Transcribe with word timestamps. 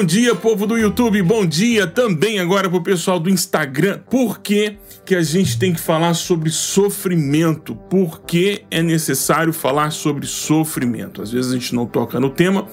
Bom 0.00 0.06
dia, 0.06 0.34
povo 0.34 0.66
do 0.66 0.78
YouTube. 0.78 1.20
Bom 1.20 1.44
dia 1.44 1.86
também 1.86 2.40
agora 2.40 2.70
pro 2.70 2.82
pessoal 2.82 3.20
do 3.20 3.28
Instagram. 3.28 3.98
Por 4.08 4.40
que, 4.40 4.78
que 5.04 5.14
a 5.14 5.22
gente 5.22 5.58
tem 5.58 5.74
que 5.74 5.80
falar 5.80 6.14
sobre 6.14 6.48
sofrimento? 6.48 7.74
Por 7.74 8.22
que 8.22 8.64
é 8.70 8.82
necessário 8.82 9.52
falar 9.52 9.90
sobre 9.90 10.26
sofrimento? 10.26 11.20
Às 11.20 11.30
vezes 11.32 11.52
a 11.52 11.54
gente 11.54 11.74
não 11.74 11.84
toca 11.84 12.18
no 12.18 12.30
tema. 12.30 12.66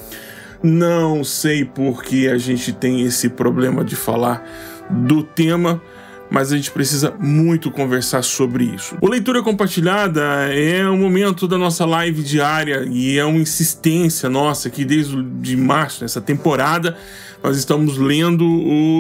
Não 0.64 1.21
sei 1.21 1.66
por 1.66 2.02
que 2.02 2.29
a 2.29 2.38
gente 2.38 2.71
tem 2.71 3.02
esse 3.02 3.28
problema 3.28 3.84
de 3.84 3.98
falar 3.98 4.50
do 4.89 5.21
tema 5.21 5.82
mas 6.29 6.51
a 6.51 6.55
gente 6.55 6.71
precisa 6.71 7.13
muito 7.19 7.71
conversar 7.71 8.23
sobre 8.23 8.65
isso. 8.65 8.97
O 9.01 9.07
Leitura 9.07 9.41
Compartilhada 9.41 10.21
é 10.53 10.87
um 10.89 10.97
momento 10.97 11.47
da 11.47 11.57
nossa 11.57 11.86
live 11.86 12.21
diária 12.21 12.87
e 12.89 13.17
é 13.17 13.25
uma 13.25 13.39
insistência 13.39 14.29
nossa 14.29 14.69
que 14.69 14.83
desde 14.83 15.21
de 15.23 15.55
março, 15.55 16.03
nessa 16.03 16.21
temporada, 16.21 16.97
nós 17.43 17.57
estamos 17.57 17.97
lendo 17.97 18.45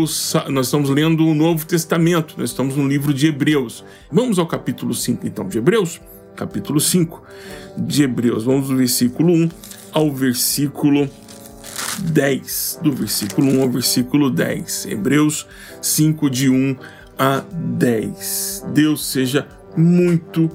os, 0.01 0.33
nós 0.49 0.67
estamos 0.67 0.89
lendo 0.89 1.25
o 1.25 1.33
Novo 1.33 1.65
Testamento, 1.65 2.35
nós 2.37 2.51
estamos 2.51 2.75
no 2.75 2.87
livro 2.87 3.13
de 3.13 3.27
Hebreus. 3.27 3.83
Vamos 4.11 4.39
ao 4.39 4.45
capítulo 4.45 4.93
5 4.93 5.27
então 5.27 5.47
de 5.47 5.57
Hebreus? 5.57 5.99
Capítulo 6.35 6.79
5 6.79 7.23
de 7.77 8.03
Hebreus. 8.03 8.43
Vamos 8.43 8.69
do 8.69 8.77
versículo 8.77 9.33
1 9.33 9.49
ao 9.91 10.11
versículo 10.13 11.09
10. 11.99 12.79
Do 12.83 12.91
versículo 12.91 13.51
1 13.51 13.61
ao 13.63 13.69
versículo 13.69 14.29
10. 14.29 14.85
Hebreus 14.85 15.47
5 15.81 16.29
de 16.29 16.49
1 16.49 16.75
a 17.17 17.43
10. 17.51 18.65
Deus 18.73 19.05
seja 19.05 19.47
muito, 19.75 20.49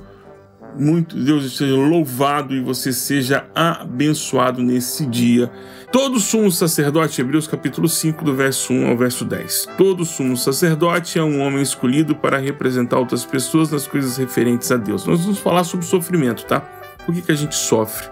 muito, 0.78 1.16
Deus 1.16 1.56
seja 1.56 1.74
louvado 1.74 2.54
e 2.54 2.60
você 2.60 2.92
seja 2.92 3.46
abençoado 3.54 4.62
nesse 4.62 5.06
dia. 5.06 5.50
Todo 5.90 6.18
sumo 6.18 6.50
sacerdote, 6.50 7.20
Hebreus 7.20 7.46
capítulo 7.46 7.88
5, 7.88 8.24
do 8.24 8.34
verso 8.34 8.72
1 8.72 8.88
ao 8.88 8.96
verso 8.96 9.24
10. 9.24 9.68
Todo 9.76 10.04
sumo 10.04 10.36
sacerdote 10.36 11.18
é 11.18 11.22
um 11.22 11.40
homem 11.40 11.62
escolhido 11.62 12.14
para 12.14 12.38
representar 12.38 12.98
outras 12.98 13.24
pessoas 13.24 13.70
nas 13.70 13.86
coisas 13.86 14.16
referentes 14.16 14.70
a 14.72 14.76
Deus. 14.76 15.06
Nós 15.06 15.20
vamos 15.20 15.38
falar 15.38 15.64
sobre 15.64 15.84
sofrimento, 15.84 16.46
tá? 16.46 16.60
Por 17.04 17.14
que, 17.14 17.22
que 17.22 17.32
a 17.32 17.36
gente 17.36 17.54
sofre? 17.54 18.11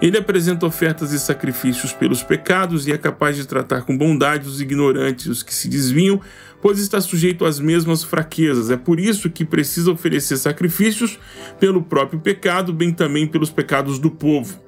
Ele 0.00 0.18
apresenta 0.18 0.66
ofertas 0.66 1.12
e 1.12 1.18
sacrifícios 1.18 1.92
pelos 1.92 2.22
pecados 2.22 2.86
e 2.86 2.92
é 2.92 2.98
capaz 2.98 3.36
de 3.36 3.46
tratar 3.46 3.82
com 3.82 3.96
bondade 3.96 4.46
os 4.46 4.60
ignorantes, 4.60 5.26
os 5.26 5.42
que 5.42 5.54
se 5.54 5.68
desviam, 5.68 6.20
pois 6.60 6.78
está 6.78 7.00
sujeito 7.00 7.44
às 7.44 7.58
mesmas 7.58 8.04
fraquezas. 8.04 8.70
É 8.70 8.76
por 8.76 9.00
isso 9.00 9.30
que 9.30 9.44
precisa 9.44 9.90
oferecer 9.90 10.36
sacrifícios 10.36 11.18
pelo 11.58 11.82
próprio 11.82 12.20
pecado, 12.20 12.72
bem 12.72 12.92
também 12.92 13.26
pelos 13.26 13.50
pecados 13.50 13.98
do 13.98 14.10
povo. 14.10 14.66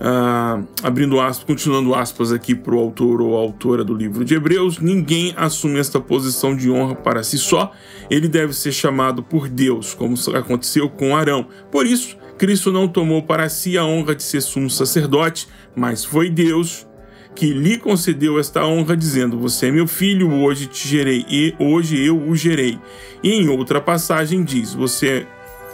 Ah, 0.00 0.60
abrindo 0.82 1.20
aspas, 1.20 1.44
continuando 1.44 1.94
aspas 1.94 2.32
aqui 2.32 2.54
para 2.54 2.74
o 2.74 2.78
autor 2.78 3.22
ou 3.22 3.36
autora 3.36 3.84
do 3.84 3.94
livro 3.94 4.24
de 4.24 4.34
Hebreus, 4.34 4.78
ninguém 4.78 5.32
assume 5.36 5.78
esta 5.78 6.00
posição 6.00 6.54
de 6.54 6.68
honra 6.70 6.96
para 6.96 7.22
si 7.22 7.38
só, 7.38 7.72
ele 8.10 8.28
deve 8.28 8.52
ser 8.52 8.72
chamado 8.72 9.22
por 9.22 9.48
Deus, 9.48 9.94
como 9.94 10.14
aconteceu 10.36 10.90
com 10.90 11.16
Arão. 11.16 11.46
Por 11.70 11.86
isso, 11.86 12.18
Cristo 12.38 12.72
não 12.72 12.88
tomou 12.88 13.22
para 13.22 13.48
si 13.48 13.78
a 13.78 13.84
honra 13.84 14.14
de 14.14 14.22
ser 14.22 14.40
sumo 14.40 14.68
sacerdote, 14.68 15.48
mas 15.74 16.04
foi 16.04 16.28
Deus 16.28 16.86
que 17.34 17.52
lhe 17.52 17.78
concedeu 17.78 18.38
esta 18.38 18.64
honra, 18.64 18.96
dizendo: 18.96 19.38
Você 19.38 19.66
é 19.66 19.70
meu 19.70 19.86
filho, 19.86 20.32
hoje 20.32 20.66
te 20.66 20.86
gerei, 20.86 21.24
e 21.28 21.54
hoje 21.58 22.00
eu 22.00 22.16
o 22.16 22.36
gerei. 22.36 22.78
E 23.22 23.32
em 23.32 23.48
outra 23.48 23.80
passagem 23.80 24.44
diz: 24.44 24.72
Você 24.74 25.08
é 25.08 25.26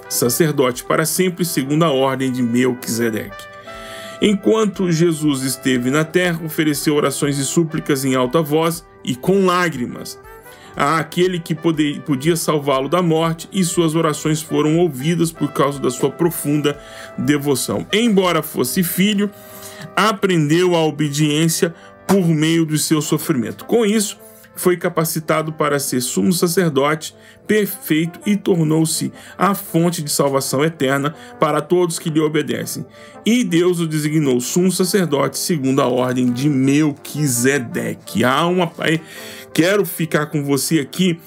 sacerdote 0.08 0.84
para 0.84 1.04
sempre, 1.04 1.44
segundo 1.44 1.84
a 1.84 1.90
ordem 1.90 2.32
de 2.32 2.42
Melquisedeque. 2.42 3.44
Enquanto 4.22 4.92
Jesus 4.92 5.42
esteve 5.42 5.90
na 5.90 6.04
terra, 6.04 6.44
ofereceu 6.44 6.94
orações 6.94 7.38
e 7.38 7.44
súplicas 7.44 8.04
em 8.04 8.14
alta 8.14 8.42
voz 8.42 8.84
e 9.02 9.14
com 9.14 9.46
lágrimas 9.46 10.18
àquele 10.76 11.38
que 11.38 11.54
poder, 11.54 12.00
podia 12.02 12.36
salvá-lo 12.36 12.88
da 12.88 13.02
morte, 13.02 13.48
e 13.52 13.64
suas 13.64 13.94
orações 13.94 14.40
foram 14.42 14.78
ouvidas 14.78 15.32
por 15.32 15.52
causa 15.52 15.80
da 15.80 15.90
sua 15.90 16.10
profunda 16.10 16.78
devoção. 17.18 17.86
Embora 17.92 18.42
fosse 18.42 18.82
filho, 18.82 19.30
aprendeu 19.96 20.74
a 20.74 20.84
obediência 20.84 21.74
por 22.06 22.26
meio 22.26 22.64
do 22.66 22.76
seu 22.76 23.00
sofrimento. 23.00 23.64
Com 23.64 23.84
isso, 23.84 24.18
foi 24.60 24.76
capacitado 24.76 25.52
para 25.52 25.78
ser 25.78 26.00
sumo 26.00 26.32
sacerdote 26.32 27.14
perfeito 27.46 28.20
e 28.26 28.36
tornou-se 28.36 29.10
a 29.38 29.54
fonte 29.54 30.02
de 30.02 30.10
salvação 30.10 30.62
eterna 30.64 31.14
para 31.38 31.60
todos 31.60 31.98
que 31.98 32.10
lhe 32.10 32.20
obedecem. 32.20 32.84
E 33.24 33.42
Deus 33.42 33.80
o 33.80 33.86
designou 33.86 34.40
sumo 34.40 34.70
sacerdote 34.70 35.38
segundo 35.38 35.80
a 35.80 35.88
ordem 35.88 36.30
de 36.30 36.48
Melquisedeque. 36.48 38.22
Há 38.22 38.46
uma 38.46 38.66
quero 39.52 39.84
ficar 39.84 40.26
com 40.26 40.44
você 40.44 40.78
aqui 40.80 41.20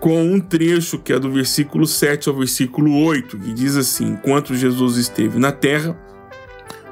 com 0.00 0.22
um 0.22 0.40
trecho 0.40 0.98
que 0.98 1.12
é 1.12 1.18
do 1.18 1.30
versículo 1.30 1.86
7 1.86 2.28
ao 2.28 2.36
versículo 2.36 3.04
8, 3.04 3.38
que 3.38 3.52
diz 3.52 3.76
assim: 3.76 4.12
Enquanto 4.12 4.54
Jesus 4.54 4.96
esteve 4.96 5.38
na 5.38 5.52
terra, 5.52 5.96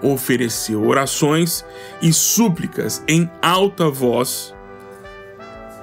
ofereceu 0.03 0.85
orações 0.85 1.65
e 2.03 2.13
súplicas 2.13 3.03
em 3.07 3.31
alta 3.41 3.89
voz, 3.89 4.55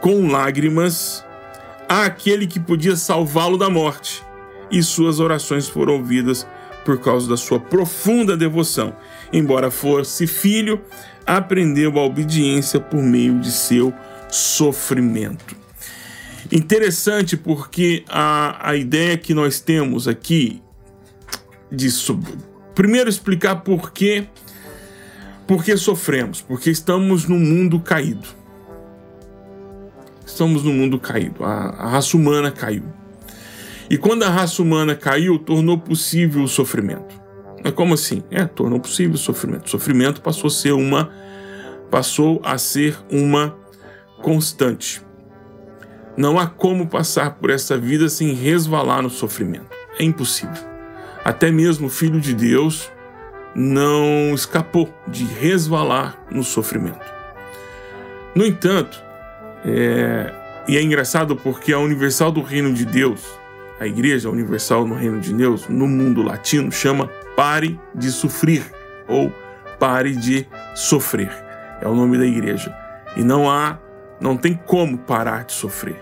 com 0.02 0.28
lágrimas, 0.28 1.24
àquele 1.88 2.46
que 2.46 2.60
podia 2.60 2.96
salvá-lo 2.96 3.58
da 3.58 3.70
morte, 3.70 4.24
e 4.70 4.84
suas 4.84 5.20
orações 5.20 5.68
foram 5.68 5.94
ouvidas 5.94 6.46
por 6.84 7.00
causa 7.00 7.30
da 7.30 7.38
sua 7.38 7.60
profunda 7.60 8.36
devoção. 8.36 8.94
Embora 9.32 9.72
fosse 9.72 10.28
filho, 10.28 10.82
aprendeu 11.26 11.98
a 11.98 12.04
obediência 12.04 12.80
por 12.80 13.02
meio 13.02 13.40
de 13.40 13.52
seu 13.52 13.94
sofrimento. 14.34 15.56
Interessante 16.52 17.38
porque 17.38 18.04
a, 18.10 18.70
a 18.70 18.76
ideia 18.76 19.18
que 19.18 19.34
nós 19.34 19.60
temos 19.60 20.08
aqui 20.08 20.62
de 21.72 21.90
Primeiro 22.76 23.10
explicar 23.10 23.58
por 23.58 23.92
que 23.92 24.28
por 25.46 25.64
que 25.64 25.76
sofremos, 25.78 26.42
porque 26.42 26.72
estamos 26.72 27.28
num 27.28 27.40
mundo 27.40 27.80
caído. 27.80 28.28
Estamos 30.26 30.64
num 30.64 30.74
mundo 30.74 30.98
caído. 30.98 31.44
A, 31.44 31.70
a 31.70 31.90
raça 31.90 32.18
humana 32.18 32.50
caiu. 32.50 32.86
E 33.90 33.98
quando 33.98 34.24
a 34.24 34.30
raça 34.30 34.62
humana 34.62 34.96
caiu, 34.96 35.38
tornou 35.38 35.78
possível 35.78 36.44
o 36.44 36.48
sofrimento. 36.48 37.22
É 37.64 37.72
como 37.72 37.94
assim? 37.94 38.24
É, 38.32 38.46
tornou 38.46 38.80
possível 38.80 39.14
o 39.14 39.18
sofrimento. 39.18 39.68
O 39.68 39.70
sofrimento 39.70 40.22
passou 40.22 40.48
a 40.48 40.52
ser 40.52 40.72
uma 40.72 41.12
passou 41.92 42.42
a 42.44 42.58
ser 42.58 42.98
uma 43.12 43.63
constante. 44.24 45.06
Não 46.18 46.40
há 46.40 46.48
como 46.48 46.88
passar 46.88 47.36
por 47.36 47.52
essa 47.52 47.78
vida 47.78 48.10
sem 48.10 48.34
resvalar 48.34 49.04
no 49.04 49.10
sofrimento. 49.10 49.68
É 50.00 50.04
impossível. 50.04 50.64
Até 51.24 51.52
mesmo 51.52 51.88
o 51.88 51.90
Filho 51.90 52.20
de 52.20 52.34
Deus 52.34 52.92
não 53.56 54.34
escapou 54.34 54.92
de 55.08 55.26
resvalar 55.26 56.18
no 56.32 56.44
sofrimento. 56.44 57.14
No 58.34 58.46
entanto, 58.46 59.02
é, 59.66 60.34
e 60.68 60.78
é 60.78 60.82
engraçado 60.82 61.36
porque 61.36 61.72
a 61.72 61.80
Universal 61.80 62.32
do 62.32 62.42
Reino 62.42 62.74
de 62.74 62.86
Deus, 62.86 63.22
a 63.80 63.86
Igreja 63.86 64.30
Universal 64.30 64.88
no 64.88 64.96
Reino 64.96 65.20
de 65.20 65.34
Deus, 65.34 65.68
no 65.68 65.88
mundo 65.88 66.24
latino, 66.24 66.72
chama 66.72 67.08
Pare 67.36 67.80
de 67.94 68.12
Sofrer 68.12 68.64
ou 69.08 69.32
Pare 69.80 70.16
de 70.16 70.48
Sofrer. 70.74 71.32
É 71.82 71.88
o 71.88 71.94
nome 71.94 72.18
da 72.18 72.26
igreja. 72.26 72.74
E 73.16 73.24
não 73.24 73.50
há, 73.50 73.78
não 74.24 74.38
tem 74.38 74.54
como 74.54 74.98
parar 74.98 75.44
de 75.44 75.52
sofrer. 75.52 76.02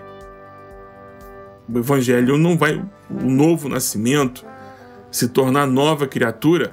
O 1.68 1.76
Evangelho 1.76 2.38
não 2.38 2.56
vai, 2.56 2.80
o 3.10 3.28
novo 3.28 3.68
nascimento, 3.68 4.46
se 5.10 5.28
tornar 5.28 5.66
nova 5.66 6.06
criatura, 6.06 6.72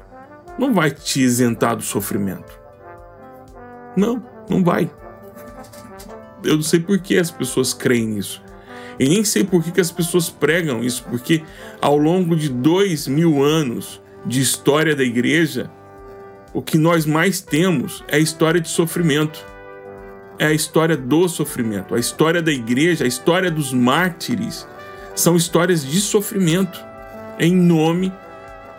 não 0.59 0.71
vai 0.73 0.91
te 0.91 1.21
isentar 1.21 1.75
do 1.75 1.81
sofrimento. 1.81 2.59
Não, 3.97 4.23
não 4.47 4.63
vai. 4.63 4.91
Eu 6.43 6.57
não 6.57 6.61
sei 6.61 6.79
por 6.79 6.99
que 6.99 7.17
as 7.17 7.31
pessoas 7.31 7.73
creem 7.73 8.07
nisso. 8.07 8.43
E 8.99 9.09
nem 9.09 9.23
sei 9.23 9.43
por 9.43 9.63
que, 9.63 9.81
as 9.81 9.91
pessoas 9.91 10.29
pregam 10.29 10.83
isso, 10.83 11.03
porque 11.09 11.41
ao 11.81 11.97
longo 11.97 12.35
de 12.35 12.49
dois 12.49 13.07
mil 13.07 13.41
anos 13.41 13.99
de 14.23 14.39
história 14.39 14.95
da 14.95 15.03
igreja, 15.03 15.71
o 16.53 16.61
que 16.61 16.77
nós 16.77 17.05
mais 17.05 17.41
temos 17.41 18.03
é 18.07 18.17
a 18.17 18.19
história 18.19 18.61
de 18.61 18.69
sofrimento. 18.69 19.43
É 20.39 20.47
a 20.47 20.53
história 20.53 20.95
do 20.95 21.27
sofrimento. 21.27 21.93
A 21.93 21.99
história 21.99 22.41
da 22.41 22.51
igreja, 22.51 23.03
a 23.03 23.07
história 23.07 23.51
dos 23.51 23.73
mártires, 23.73 24.65
são 25.13 25.35
histórias 25.35 25.85
de 25.85 25.99
sofrimento 25.99 26.79
em 27.37 27.53
nome 27.53 28.11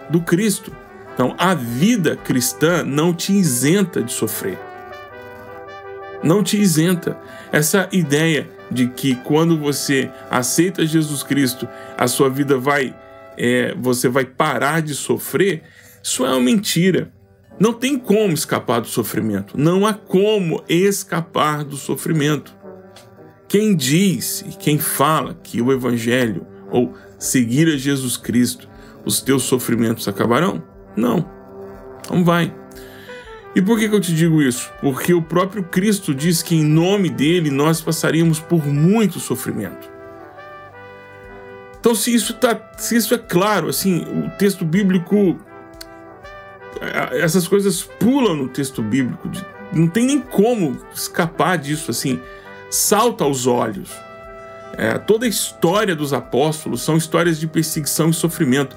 do 0.09 0.21
Cristo. 0.21 0.73
Então, 1.13 1.35
a 1.39 1.55
vida 1.55 2.17
cristã 2.17 2.83
não 2.83 3.13
te 3.13 3.33
isenta 3.33 4.03
de 4.03 4.11
sofrer. 4.11 4.59
Não 6.23 6.43
te 6.43 6.59
isenta. 6.59 7.17
Essa 7.53 7.89
ideia 7.93 8.49
de 8.71 8.89
que 8.89 9.15
quando 9.17 9.59
você 9.59 10.11
aceita 10.31 10.87
Jesus 10.87 11.23
Cristo, 11.23 11.69
a 11.97 12.09
sua 12.09 12.31
vida 12.31 12.57
vai, 12.57 12.95
é, 13.37 13.75
você 13.77 14.09
vai 14.09 14.25
parar 14.25 14.81
de 14.81 14.95
sofrer, 14.95 15.63
isso 16.03 16.25
é 16.25 16.31
uma 16.31 16.41
mentira. 16.41 17.13
Não 17.61 17.75
tem 17.75 17.99
como 17.99 18.33
escapar 18.33 18.81
do 18.81 18.87
sofrimento. 18.87 19.61
Não 19.61 19.87
há 19.87 19.93
como 19.93 20.65
escapar 20.67 21.63
do 21.63 21.77
sofrimento. 21.77 22.57
Quem 23.47 23.77
diz 23.77 24.41
e 24.49 24.57
quem 24.57 24.79
fala 24.79 25.39
que 25.43 25.61
o 25.61 25.71
Evangelho 25.71 26.47
ou 26.71 26.95
seguir 27.19 27.69
a 27.69 27.77
Jesus 27.77 28.17
Cristo, 28.17 28.67
os 29.05 29.21
teus 29.21 29.43
sofrimentos 29.43 30.09
acabarão? 30.09 30.63
Não. 30.97 31.29
Não 32.11 32.25
vai. 32.25 32.55
E 33.55 33.61
por 33.61 33.79
que, 33.79 33.91
que 33.91 33.95
eu 33.95 34.01
te 34.01 34.15
digo 34.15 34.41
isso? 34.41 34.71
Porque 34.81 35.13
o 35.13 35.21
próprio 35.21 35.63
Cristo 35.65 36.15
diz 36.15 36.43
que 36.43 36.55
em 36.55 36.65
nome 36.65 37.11
dele 37.11 37.51
nós 37.51 37.83
passaríamos 37.83 38.41
por 38.41 38.67
muito 38.67 39.21
sofrimento. 39.21 39.91
Então, 41.79 41.95
se 41.95 42.15
isso, 42.15 42.33
tá, 42.35 42.59
se 42.79 42.97
isso 42.97 43.13
é 43.13 43.19
claro, 43.19 43.69
assim, 43.69 44.03
o 44.03 44.31
texto 44.39 44.65
bíblico, 44.65 45.39
essas 47.13 47.47
coisas 47.47 47.83
pulam 47.83 48.35
no 48.37 48.49
texto 48.49 48.83
bíblico, 48.83 49.31
não 49.73 49.87
tem 49.87 50.05
nem 50.05 50.21
como 50.21 50.77
escapar 50.95 51.59
disso, 51.59 51.91
assim, 51.91 52.21
salta 52.71 53.25
aos 53.25 53.47
olhos. 53.47 53.91
É, 54.77 54.97
toda 54.99 55.27
a 55.27 55.29
história 55.29 55.95
dos 55.95 56.13
apóstolos 56.13 56.83
são 56.83 56.97
histórias 56.97 57.39
de 57.39 57.47
perseguição 57.47 58.11
e 58.11 58.15
sofrimento. 58.15 58.77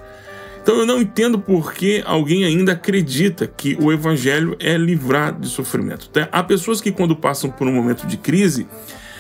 Então 0.61 0.77
eu 0.77 0.85
não 0.85 1.01
entendo 1.01 1.37
por 1.37 1.73
que 1.73 2.01
alguém 2.05 2.45
ainda 2.45 2.71
acredita 2.71 3.45
que 3.45 3.77
o 3.79 3.91
evangelho 3.91 4.55
é 4.59 4.77
livrar 4.77 5.37
de 5.37 5.47
sofrimento. 5.49 6.09
Há 6.31 6.41
pessoas 6.41 6.79
que, 6.79 6.91
quando 6.91 7.15
passam 7.15 7.49
por 7.49 7.67
um 7.67 7.73
momento 7.73 8.07
de 8.07 8.17
crise, 8.17 8.65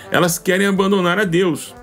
elas 0.09 0.39
querem 0.39 0.67
abandonar 0.67 1.19
a 1.19 1.25
Deus. 1.25 1.75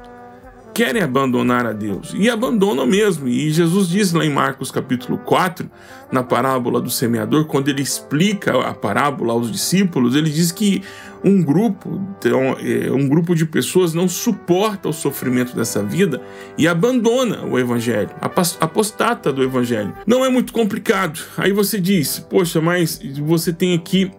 Querem 0.74 1.02
abandonar 1.02 1.66
a 1.66 1.72
Deus 1.72 2.14
e 2.16 2.30
abandonam 2.30 2.86
mesmo. 2.86 3.28
E 3.28 3.50
Jesus 3.50 3.88
diz 3.88 4.12
lá 4.12 4.24
em 4.24 4.30
Marcos 4.30 4.70
capítulo 4.70 5.18
4, 5.18 5.70
na 6.12 6.22
parábola 6.22 6.80
do 6.80 6.90
semeador, 6.90 7.44
quando 7.46 7.68
ele 7.68 7.82
explica 7.82 8.58
a 8.60 8.74
parábola 8.74 9.32
aos 9.32 9.50
discípulos, 9.50 10.14
ele 10.14 10.30
diz 10.30 10.52
que 10.52 10.82
um 11.22 11.42
grupo, 11.42 12.00
então, 12.18 12.56
é, 12.58 12.90
um 12.90 13.06
grupo 13.08 13.34
de 13.34 13.44
pessoas 13.44 13.92
não 13.92 14.08
suporta 14.08 14.88
o 14.88 14.92
sofrimento 14.92 15.54
dessa 15.54 15.82
vida 15.82 16.20
e 16.56 16.66
abandona 16.66 17.44
o 17.44 17.58
evangelho, 17.58 18.10
apostata 18.60 19.32
do 19.32 19.42
evangelho. 19.42 19.92
Não 20.06 20.24
é 20.24 20.30
muito 20.30 20.52
complicado. 20.52 21.20
Aí 21.36 21.52
você 21.52 21.80
diz, 21.80 22.18
poxa, 22.18 22.60
mas 22.60 23.00
você 23.22 23.52
tem 23.52 23.74
aqui 23.74 24.10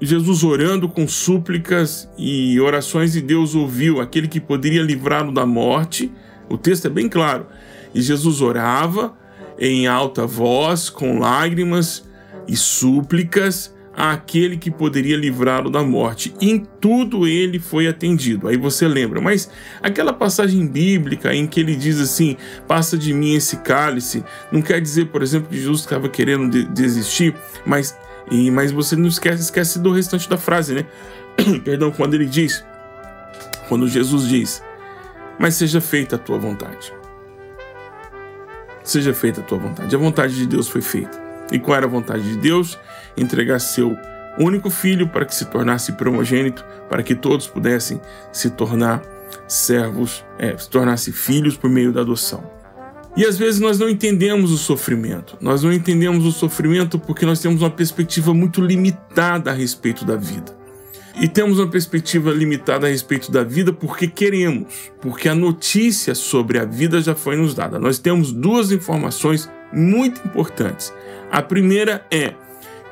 Jesus 0.00 0.42
orando 0.42 0.88
com 0.88 1.06
súplicas 1.06 2.08
e 2.16 2.58
orações 2.60 3.14
e 3.16 3.20
Deus 3.20 3.54
ouviu 3.54 4.00
aquele 4.00 4.28
que 4.28 4.40
poderia 4.40 4.82
livrá-lo 4.82 5.32
da 5.32 5.44
morte. 5.44 6.10
O 6.48 6.56
texto 6.56 6.86
é 6.86 6.90
bem 6.90 7.08
claro. 7.08 7.46
E 7.94 8.00
Jesus 8.00 8.40
orava 8.40 9.14
em 9.58 9.86
alta 9.86 10.26
voz, 10.26 10.88
com 10.88 11.18
lágrimas 11.18 12.08
e 12.48 12.56
súplicas 12.56 13.74
àquele 13.94 14.56
que 14.56 14.70
poderia 14.70 15.16
livrá-lo 15.16 15.68
da 15.68 15.82
morte. 15.82 16.34
Em 16.40 16.66
tudo 16.80 17.26
ele 17.26 17.58
foi 17.58 17.86
atendido. 17.86 18.48
Aí 18.48 18.56
você 18.56 18.88
lembra, 18.88 19.20
mas 19.20 19.50
aquela 19.82 20.12
passagem 20.12 20.66
bíblica 20.66 21.34
em 21.34 21.46
que 21.46 21.60
ele 21.60 21.76
diz 21.76 22.00
assim: 22.00 22.36
passa 22.66 22.96
de 22.96 23.12
mim 23.12 23.34
esse 23.34 23.58
cálice, 23.58 24.24
não 24.50 24.62
quer 24.62 24.80
dizer, 24.80 25.06
por 25.06 25.22
exemplo, 25.22 25.50
que 25.50 25.58
Jesus 25.58 25.80
estava 25.80 26.08
querendo 26.08 26.50
de 26.50 26.64
desistir, 26.64 27.34
mas, 27.66 27.96
e, 28.30 28.50
mas 28.50 28.72
você 28.72 28.96
não 28.96 29.06
esquece, 29.06 29.42
esquece 29.42 29.78
do 29.78 29.92
restante 29.92 30.28
da 30.28 30.36
frase, 30.36 30.74
né? 30.74 30.86
Perdão, 31.64 31.90
quando 31.90 32.14
ele 32.14 32.26
diz, 32.26 32.64
quando 33.68 33.86
Jesus 33.86 34.26
diz, 34.28 34.62
mas 35.38 35.54
seja 35.54 35.80
feita 35.80 36.16
a 36.16 36.18
tua 36.18 36.38
vontade. 36.38 36.92
Seja 38.82 39.14
feita 39.14 39.40
a 39.40 39.44
tua 39.44 39.58
vontade. 39.58 39.94
A 39.94 39.98
vontade 39.98 40.34
de 40.34 40.46
Deus 40.46 40.68
foi 40.68 40.82
feita. 40.82 41.18
E 41.52 41.58
qual 41.58 41.76
era 41.76 41.86
a 41.86 41.88
vontade 41.88 42.22
de 42.22 42.36
Deus? 42.36 42.78
Entregar 43.16 43.58
seu 43.58 43.96
único 44.38 44.70
filho 44.70 45.08
para 45.08 45.24
que 45.24 45.34
se 45.34 45.44
tornasse 45.46 45.92
primogênito, 45.92 46.64
para 46.88 47.02
que 47.02 47.14
todos 47.14 47.46
pudessem 47.46 48.00
se 48.32 48.50
tornar 48.50 49.02
servos, 49.46 50.24
é, 50.38 50.56
se 50.56 50.68
tornasse 50.68 51.12
filhos 51.12 51.56
por 51.56 51.70
meio 51.70 51.92
da 51.92 52.00
adoção. 52.00 52.59
E 53.16 53.24
às 53.26 53.36
vezes 53.36 53.60
nós 53.60 53.78
não 53.78 53.88
entendemos 53.88 54.50
o 54.52 54.56
sofrimento. 54.56 55.36
Nós 55.40 55.62
não 55.62 55.72
entendemos 55.72 56.24
o 56.24 56.32
sofrimento 56.32 56.98
porque 56.98 57.26
nós 57.26 57.40
temos 57.40 57.60
uma 57.60 57.70
perspectiva 57.70 58.32
muito 58.32 58.60
limitada 58.60 59.50
a 59.50 59.54
respeito 59.54 60.04
da 60.04 60.16
vida. 60.16 60.58
E 61.20 61.28
temos 61.28 61.58
uma 61.58 61.66
perspectiva 61.66 62.30
limitada 62.30 62.86
a 62.86 62.90
respeito 62.90 63.32
da 63.32 63.42
vida 63.42 63.72
porque 63.72 64.06
queremos, 64.06 64.92
porque 65.00 65.28
a 65.28 65.34
notícia 65.34 66.14
sobre 66.14 66.58
a 66.58 66.64
vida 66.64 67.00
já 67.00 67.14
foi 67.14 67.36
nos 67.36 67.52
dada. 67.52 67.78
Nós 67.78 67.98
temos 67.98 68.32
duas 68.32 68.70
informações 68.70 69.50
muito 69.72 70.20
importantes. 70.26 70.92
A 71.30 71.42
primeira 71.42 72.06
é 72.10 72.34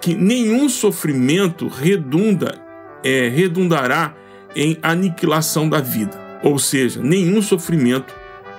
que 0.01 0.15
nenhum 0.15 0.69
sofrimento 0.69 1.69
redunda, 1.69 2.55
é, 3.03 3.29
redundará 3.29 4.15
em 4.55 4.77
aniquilação 4.83 5.69
da 5.69 5.81
vida. 5.81 6.19
Ou 6.43 6.59
seja, 6.59 7.01
nenhum 7.03 7.41
sofrimento 7.41 8.15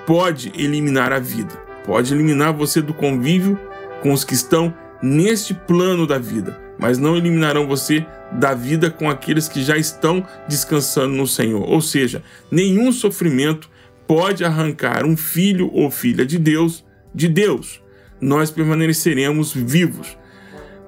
pode 0.10 0.52
eliminar 0.58 1.14
a 1.14 1.20
vida. 1.20 1.54
Pode 1.86 2.12
eliminar 2.12 2.52
você 2.52 2.82
do 2.82 2.96
convívio 2.96 3.60
com 4.02 4.12
os 4.12 4.24
que 4.24 4.34
estão 4.34 4.74
neste 5.04 5.54
plano 5.54 6.08
da 6.08 6.18
vida, 6.18 6.60
mas 6.80 6.98
não 6.98 7.16
eliminarão 7.16 7.68
você 7.68 8.04
da 8.32 8.56
vida 8.56 8.90
com 8.90 9.08
aqueles 9.08 9.48
que 9.48 9.62
já 9.62 9.78
estão 9.78 10.26
descansando 10.48 11.14
no 11.14 11.28
Senhor. 11.28 11.62
Ou 11.62 11.80
seja, 11.80 12.24
nenhum 12.50 12.92
sofrimento 12.92 13.70
pode 14.08 14.44
arrancar 14.44 15.06
um 15.06 15.16
filho 15.16 15.70
ou 15.72 15.92
filha 15.92 16.26
de 16.26 16.40
Deus 16.40 16.84
de 17.14 17.28
Deus 17.28 17.80
nós 18.22 18.52
permaneceremos 18.52 19.54
vivos. 19.54 20.18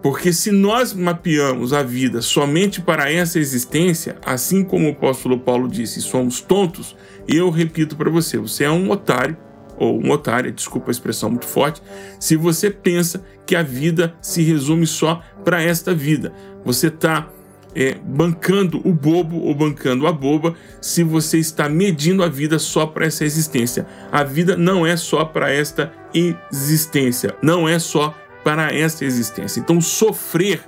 Porque 0.02 0.34
se 0.34 0.52
nós 0.52 0.94
mapeamos 0.94 1.74
a 1.74 1.84
vida 1.84 2.22
somente 2.22 2.82
para 2.82 3.12
essa 3.12 3.38
existência, 3.38 4.18
assim 4.26 4.64
como 4.64 4.88
o 4.88 4.92
apóstolo 4.92 5.40
Paulo 5.40 5.68
disse, 5.68 6.02
somos 6.02 6.42
tontos, 6.42 6.96
eu 7.28 7.50
repito 7.50 7.96
para 7.96 8.10
você, 8.10 8.38
você 8.38 8.64
é 8.64 8.72
um 8.72 8.90
otário, 8.90 9.38
ou 9.78 10.00
um 10.00 10.12
otário, 10.12 10.52
desculpa 10.52 10.90
a 10.90 10.92
expressão 10.92 11.30
muito 11.30 11.46
forte, 11.46 11.82
se 12.20 12.36
você 12.36 12.70
pensa 12.70 13.24
que 13.46 13.56
a 13.56 13.64
vida 13.64 14.16
se 14.22 14.42
resume 14.42 14.88
só 14.88 15.22
para 15.44 15.62
esta 15.62 15.94
vida. 15.94 16.34
Você 16.64 16.88
está 16.88 17.30
é, 17.76 17.96
bancando 18.04 18.82
o 18.88 18.94
bobo 18.94 19.38
ou 19.38 19.56
bancando 19.56 20.06
a 20.08 20.12
boba 20.12 20.54
se 20.80 21.04
você 21.04 21.38
está 21.38 21.70
medindo 21.70 22.24
a 22.24 22.28
vida 22.28 22.60
só 22.60 22.86
para 22.86 23.06
essa 23.06 23.24
existência. 23.24 23.88
A 24.12 24.24
vida 24.24 24.56
não 24.56 24.86
é 24.86 24.96
só 24.98 25.26
para 25.26 25.52
esta 25.52 25.92
existência, 26.14 27.36
não 27.42 27.68
é 27.68 27.80
só 27.80 28.16
para 28.44 28.74
esta 28.74 29.06
existência. 29.06 29.60
Então, 29.60 29.80
sofrer, 29.82 30.62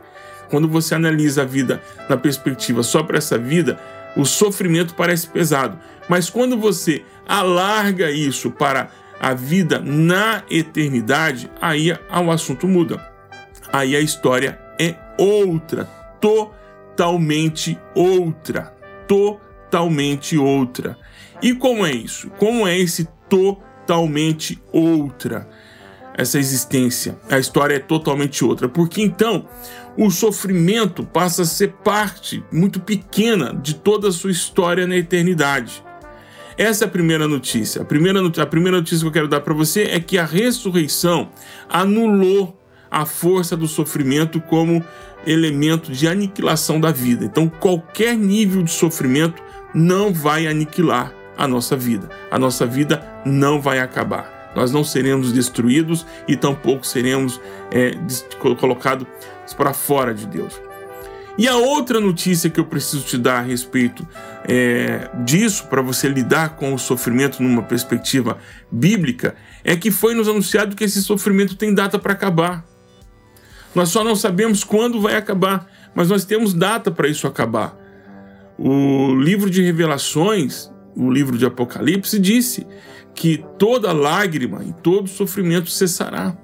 quando 0.49 0.67
você 0.67 0.95
analisa 0.95 1.41
a 1.41 1.45
vida 1.45 1.81
na 2.09 2.17
perspectiva 2.17 2.83
só 2.83 3.03
para 3.03 3.17
essa 3.17 3.37
vida, 3.37 3.79
o 4.15 4.25
sofrimento 4.25 4.93
parece 4.93 5.27
pesado. 5.27 5.79
Mas 6.07 6.29
quando 6.29 6.57
você 6.57 7.03
alarga 7.27 8.11
isso 8.11 8.51
para 8.51 8.89
a 9.19 9.33
vida 9.33 9.79
na 9.79 10.43
eternidade, 10.49 11.49
aí 11.61 11.91
o 11.91 12.31
assunto 12.31 12.67
muda. 12.67 12.99
Aí 13.71 13.95
a 13.95 13.99
história 13.99 14.59
é 14.79 14.95
outra, 15.17 15.85
totalmente 16.19 17.79
outra. 17.95 18.73
Totalmente 19.07 20.37
outra. 20.37 20.97
E 21.41 21.53
como 21.53 21.85
é 21.85 21.91
isso? 21.91 22.29
Como 22.37 22.67
é 22.67 22.77
esse 22.77 23.07
totalmente 23.27 24.61
outra? 24.71 25.47
Essa 26.15 26.37
existência. 26.37 27.17
A 27.29 27.39
história 27.39 27.75
é 27.75 27.79
totalmente 27.79 28.43
outra. 28.45 28.69
Porque 28.69 29.01
então 29.01 29.47
o 29.97 30.09
sofrimento 30.09 31.03
passa 31.03 31.43
a 31.43 31.45
ser 31.45 31.73
parte 31.83 32.43
muito 32.51 32.79
pequena 32.79 33.53
de 33.53 33.75
toda 33.75 34.09
a 34.09 34.11
sua 34.11 34.31
história 34.31 34.87
na 34.87 34.95
eternidade. 34.95 35.83
Essa 36.57 36.85
é 36.85 36.87
a 36.87 36.91
primeira 36.91 37.27
notícia. 37.27 37.81
A 37.81 37.85
primeira, 37.85 38.19
a 38.19 38.45
primeira 38.45 38.77
notícia 38.77 38.99
que 38.99 39.07
eu 39.07 39.11
quero 39.11 39.27
dar 39.27 39.41
para 39.41 39.53
você 39.53 39.83
é 39.83 39.99
que 39.99 40.17
a 40.17 40.25
ressurreição 40.25 41.29
anulou 41.69 42.59
a 42.89 43.05
força 43.05 43.57
do 43.57 43.67
sofrimento 43.67 44.39
como 44.39 44.83
elemento 45.25 45.91
de 45.91 46.07
aniquilação 46.07 46.79
da 46.79 46.91
vida. 46.91 47.25
Então, 47.25 47.49
qualquer 47.49 48.15
nível 48.15 48.61
de 48.61 48.71
sofrimento 48.71 49.41
não 49.73 50.13
vai 50.13 50.45
aniquilar 50.45 51.11
a 51.35 51.47
nossa 51.47 51.75
vida. 51.75 52.09
A 52.29 52.37
nossa 52.37 52.65
vida 52.65 53.03
não 53.25 53.59
vai 53.59 53.79
acabar. 53.79 54.32
Nós 54.55 54.71
não 54.71 54.83
seremos 54.83 55.31
destruídos 55.31 56.05
e 56.27 56.35
tampouco 56.35 56.85
seremos 56.85 57.39
é, 57.71 57.91
colocados 58.59 59.07
para 59.57 59.73
fora 59.73 60.13
de 60.13 60.25
Deus. 60.25 60.59
E 61.35 61.47
a 61.47 61.55
outra 61.55 61.99
notícia 61.99 62.49
que 62.49 62.59
eu 62.59 62.65
preciso 62.65 63.03
te 63.03 63.17
dar 63.17 63.39
a 63.39 63.41
respeito 63.41 64.07
é, 64.47 65.09
disso, 65.23 65.65
para 65.67 65.81
você 65.81 66.07
lidar 66.07 66.55
com 66.57 66.73
o 66.73 66.77
sofrimento 66.77 67.41
numa 67.41 67.63
perspectiva 67.63 68.37
bíblica, 68.71 69.35
é 69.63 69.75
que 69.75 69.89
foi 69.89 70.13
nos 70.13 70.27
anunciado 70.27 70.75
que 70.75 70.83
esse 70.83 71.01
sofrimento 71.01 71.55
tem 71.55 71.73
data 71.73 71.97
para 71.97 72.13
acabar. 72.13 72.63
Nós 73.73 73.89
só 73.89 74.03
não 74.03 74.15
sabemos 74.15 74.63
quando 74.63 75.01
vai 75.01 75.15
acabar, 75.15 75.67
mas 75.95 76.09
nós 76.09 76.23
temos 76.23 76.53
data 76.53 76.91
para 76.91 77.07
isso 77.07 77.25
acabar. 77.25 77.75
O 78.55 79.15
livro 79.15 79.49
de 79.49 79.63
Revelações, 79.63 80.71
o 80.95 81.09
livro 81.09 81.35
de 81.35 81.45
Apocalipse, 81.47 82.19
disse 82.19 82.67
que 83.15 83.43
toda 83.57 83.91
lágrima 83.91 84.63
e 84.63 84.73
todo 84.73 85.07
sofrimento 85.07 85.69
cessará. 85.69 86.35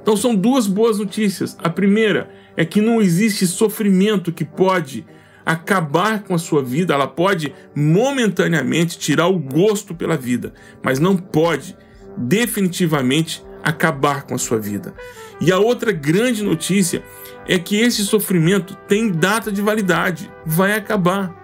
Então 0.00 0.16
são 0.16 0.34
duas 0.34 0.66
boas 0.66 0.98
notícias. 0.98 1.56
A 1.62 1.68
primeira 1.68 2.30
é 2.56 2.64
que 2.64 2.80
não 2.80 3.00
existe 3.00 3.46
sofrimento 3.46 4.32
que 4.32 4.44
pode 4.44 5.06
acabar 5.44 6.22
com 6.22 6.34
a 6.34 6.38
sua 6.38 6.62
vida, 6.62 6.94
ela 6.94 7.08
pode 7.08 7.52
momentaneamente 7.74 8.98
tirar 8.98 9.26
o 9.26 9.38
gosto 9.38 9.94
pela 9.94 10.16
vida, 10.16 10.52
mas 10.82 10.98
não 10.98 11.16
pode 11.16 11.76
definitivamente 12.16 13.42
acabar 13.62 14.22
com 14.22 14.34
a 14.34 14.38
sua 14.38 14.58
vida. 14.58 14.94
E 15.40 15.50
a 15.50 15.58
outra 15.58 15.90
grande 15.90 16.42
notícia 16.42 17.02
é 17.48 17.58
que 17.58 17.76
esse 17.76 18.04
sofrimento 18.04 18.76
tem 18.86 19.10
data 19.10 19.50
de 19.50 19.62
validade, 19.62 20.30
vai 20.44 20.74
acabar. 20.74 21.34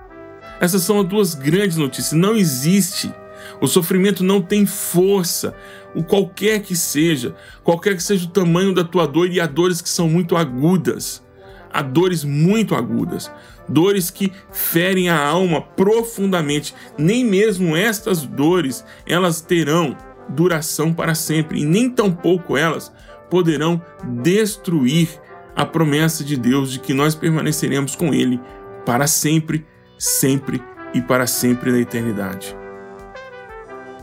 Essas 0.60 0.82
são 0.82 1.00
as 1.00 1.06
duas 1.06 1.34
grandes 1.34 1.76
notícias. 1.76 2.12
Não 2.12 2.34
existe. 2.34 3.12
O 3.60 3.66
sofrimento 3.66 4.22
não 4.24 4.40
tem 4.40 4.66
força, 4.66 5.54
o 5.94 6.02
qualquer 6.02 6.60
que 6.60 6.76
seja, 6.76 7.34
qualquer 7.62 7.96
que 7.96 8.02
seja 8.02 8.26
o 8.26 8.30
tamanho 8.30 8.74
da 8.74 8.84
tua 8.84 9.06
dor 9.06 9.30
e 9.30 9.40
há 9.40 9.46
dores 9.46 9.80
que 9.80 9.88
são 9.88 10.08
muito 10.08 10.36
agudas. 10.36 11.24
Há 11.72 11.82
dores 11.82 12.24
muito 12.24 12.74
agudas, 12.74 13.30
dores 13.68 14.10
que 14.10 14.32
ferem 14.50 15.08
a 15.08 15.18
alma 15.18 15.60
profundamente. 15.60 16.74
Nem 16.96 17.24
mesmo 17.24 17.76
estas 17.76 18.22
dores, 18.22 18.84
elas 19.06 19.40
terão 19.40 19.96
duração 20.28 20.92
para 20.92 21.14
sempre, 21.14 21.60
e 21.60 21.64
nem 21.64 21.90
tampouco 21.90 22.56
elas 22.56 22.92
poderão 23.30 23.80
destruir 24.22 25.08
a 25.54 25.64
promessa 25.64 26.22
de 26.22 26.36
Deus 26.36 26.72
de 26.72 26.78
que 26.78 26.92
nós 26.92 27.14
permaneceremos 27.14 27.96
com 27.96 28.12
Ele 28.12 28.40
para 28.84 29.06
sempre, 29.06 29.66
sempre 29.98 30.62
e 30.94 31.00
para 31.00 31.26
sempre 31.26 31.72
na 31.72 31.78
eternidade. 31.78 32.56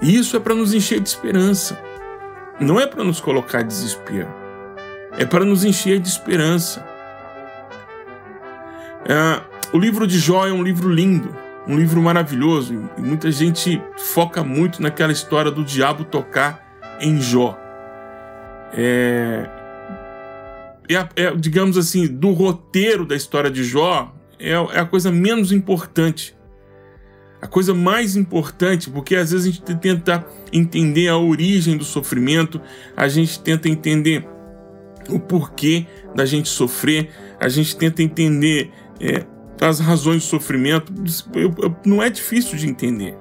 E 0.02 0.16
isso 0.16 0.36
é 0.36 0.40
para 0.40 0.56
nos 0.56 0.74
encher 0.74 1.00
de 1.00 1.08
esperança, 1.08 1.80
não 2.60 2.80
é 2.80 2.86
para 2.86 3.04
nos 3.04 3.22
colocar 3.22 3.64
desespero, 3.64 4.28
é 5.18 5.26
para 5.26 5.46
nos 5.46 5.64
encher 5.64 6.00
de 6.00 6.08
esperança. 6.08 6.86
É, 9.06 9.42
o 9.74 9.78
livro 9.78 10.08
de 10.08 10.18
Jó 10.20 10.48
é 10.48 10.52
um 10.52 10.64
livro 10.64 10.90
lindo, 10.90 11.36
um 11.68 11.78
livro 11.78 12.02
maravilhoso 12.02 12.90
e 12.98 13.02
muita 13.02 13.32
gente 13.32 13.82
foca 13.98 14.44
muito 14.44 14.82
naquela 14.82 15.12
história 15.12 15.52
do 15.52 15.64
diabo 15.64 16.04
tocar 16.04 16.64
em 17.00 17.22
Jó. 17.22 17.58
É, 18.74 19.50
é, 20.90 21.24
é 21.24 21.36
digamos 21.36 21.78
assim, 21.78 22.08
do 22.08 22.32
roteiro 22.32 23.06
da 23.06 23.16
história 23.16 23.50
de 23.50 23.64
Jó, 23.64 24.14
é, 24.40 24.52
é 24.52 24.80
a 24.80 24.86
coisa 24.86 25.12
menos 25.12 25.52
importante. 25.52 26.36
A 27.44 27.48
coisa 27.48 27.74
mais 27.74 28.16
importante, 28.16 28.90
porque 28.90 29.18
às 29.18 29.32
vezes 29.32 29.46
a 29.46 29.50
gente 29.50 29.76
tenta 29.76 30.26
entender 30.50 31.10
a 31.10 31.18
origem 31.18 31.76
do 31.76 31.84
sofrimento, 31.84 32.62
a 32.96 33.10
gente 33.10 33.38
tenta 33.38 33.68
entender 33.68 34.26
o 35.10 35.20
porquê 35.20 35.86
da 36.16 36.26
gente 36.26 36.48
sofrer, 36.48 37.10
a 37.42 37.50
gente 37.50 37.76
tenta 37.76 38.02
entender 38.02 38.72
é, 38.98 39.26
as 39.60 39.82
razões 39.82 40.24
do 40.24 40.30
sofrimento, 40.30 40.94
eu, 41.36 41.54
eu, 41.62 41.76
não 41.86 42.02
é 42.02 42.10
difícil 42.10 42.58
de 42.58 42.66
entender. 42.66 43.14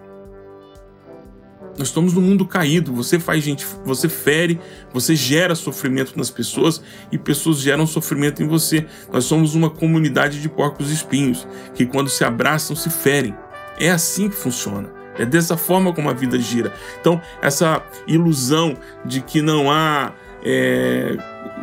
Nós 1.76 1.88
estamos 1.88 2.12
no 2.12 2.20
mundo 2.20 2.46
caído. 2.46 2.94
Você 2.94 3.18
faz 3.18 3.42
gente, 3.42 3.66
você 3.84 4.08
fere, 4.08 4.60
você 4.92 5.16
gera 5.16 5.56
sofrimento 5.56 6.16
nas 6.16 6.30
pessoas 6.30 6.80
e 7.10 7.18
pessoas 7.18 7.58
geram 7.58 7.88
sofrimento 7.88 8.40
em 8.40 8.46
você. 8.46 8.86
Nós 9.12 9.24
somos 9.24 9.56
uma 9.56 9.68
comunidade 9.68 10.40
de 10.40 10.48
porcos 10.48 10.92
espinhos 10.92 11.44
que, 11.74 11.84
quando 11.84 12.08
se 12.08 12.22
abraçam, 12.22 12.76
se 12.76 12.88
ferem. 12.88 13.34
É 13.78 13.90
assim 13.90 14.28
que 14.28 14.36
funciona. 14.36 14.90
É 15.18 15.26
dessa 15.26 15.56
forma 15.56 15.92
como 15.92 16.08
a 16.08 16.12
vida 16.12 16.38
gira. 16.38 16.72
Então, 17.00 17.20
essa 17.40 17.82
ilusão 18.06 18.76
de 19.04 19.20
que 19.20 19.42
não 19.42 19.70
há 19.70 20.12
é, 20.44 21.16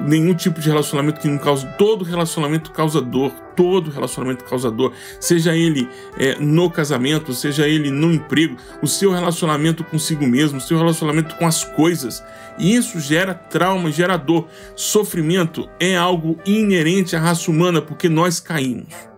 nenhum 0.06 0.34
tipo 0.34 0.60
de 0.60 0.70
relacionamento 0.70 1.20
que 1.20 1.28
não 1.28 1.38
cause. 1.38 1.68
Todo 1.78 2.06
relacionamento 2.06 2.72
causa 2.72 3.02
dor. 3.02 3.32
Todo 3.56 3.92
relacionamento 3.92 4.46
causa 4.46 4.72
dor. 4.72 4.94
Seja 5.20 5.56
ele 5.56 5.90
é, 6.18 6.36
no 6.40 6.70
casamento, 6.70 7.34
seja 7.34 7.68
ele 7.68 7.92
no 7.92 8.14
emprego, 8.14 8.56
o 8.82 8.88
seu 8.88 9.12
relacionamento 9.12 9.84
consigo 9.84 10.26
mesmo, 10.26 10.60
o 10.60 10.62
seu 10.62 10.78
relacionamento 10.78 11.36
com 11.36 11.46
as 11.46 11.64
coisas. 11.64 12.24
E 12.58 12.76
isso 12.76 13.00
gera 13.00 13.34
trauma, 13.34 13.92
gera 13.92 14.16
dor. 14.16 14.48
Sofrimento 14.76 15.70
é 15.80 15.98
algo 15.98 16.38
inerente 16.46 17.16
à 17.16 17.20
raça 17.20 17.52
humana 17.52 17.82
porque 17.82 18.08
nós 18.08 18.40
caímos. 18.40 19.09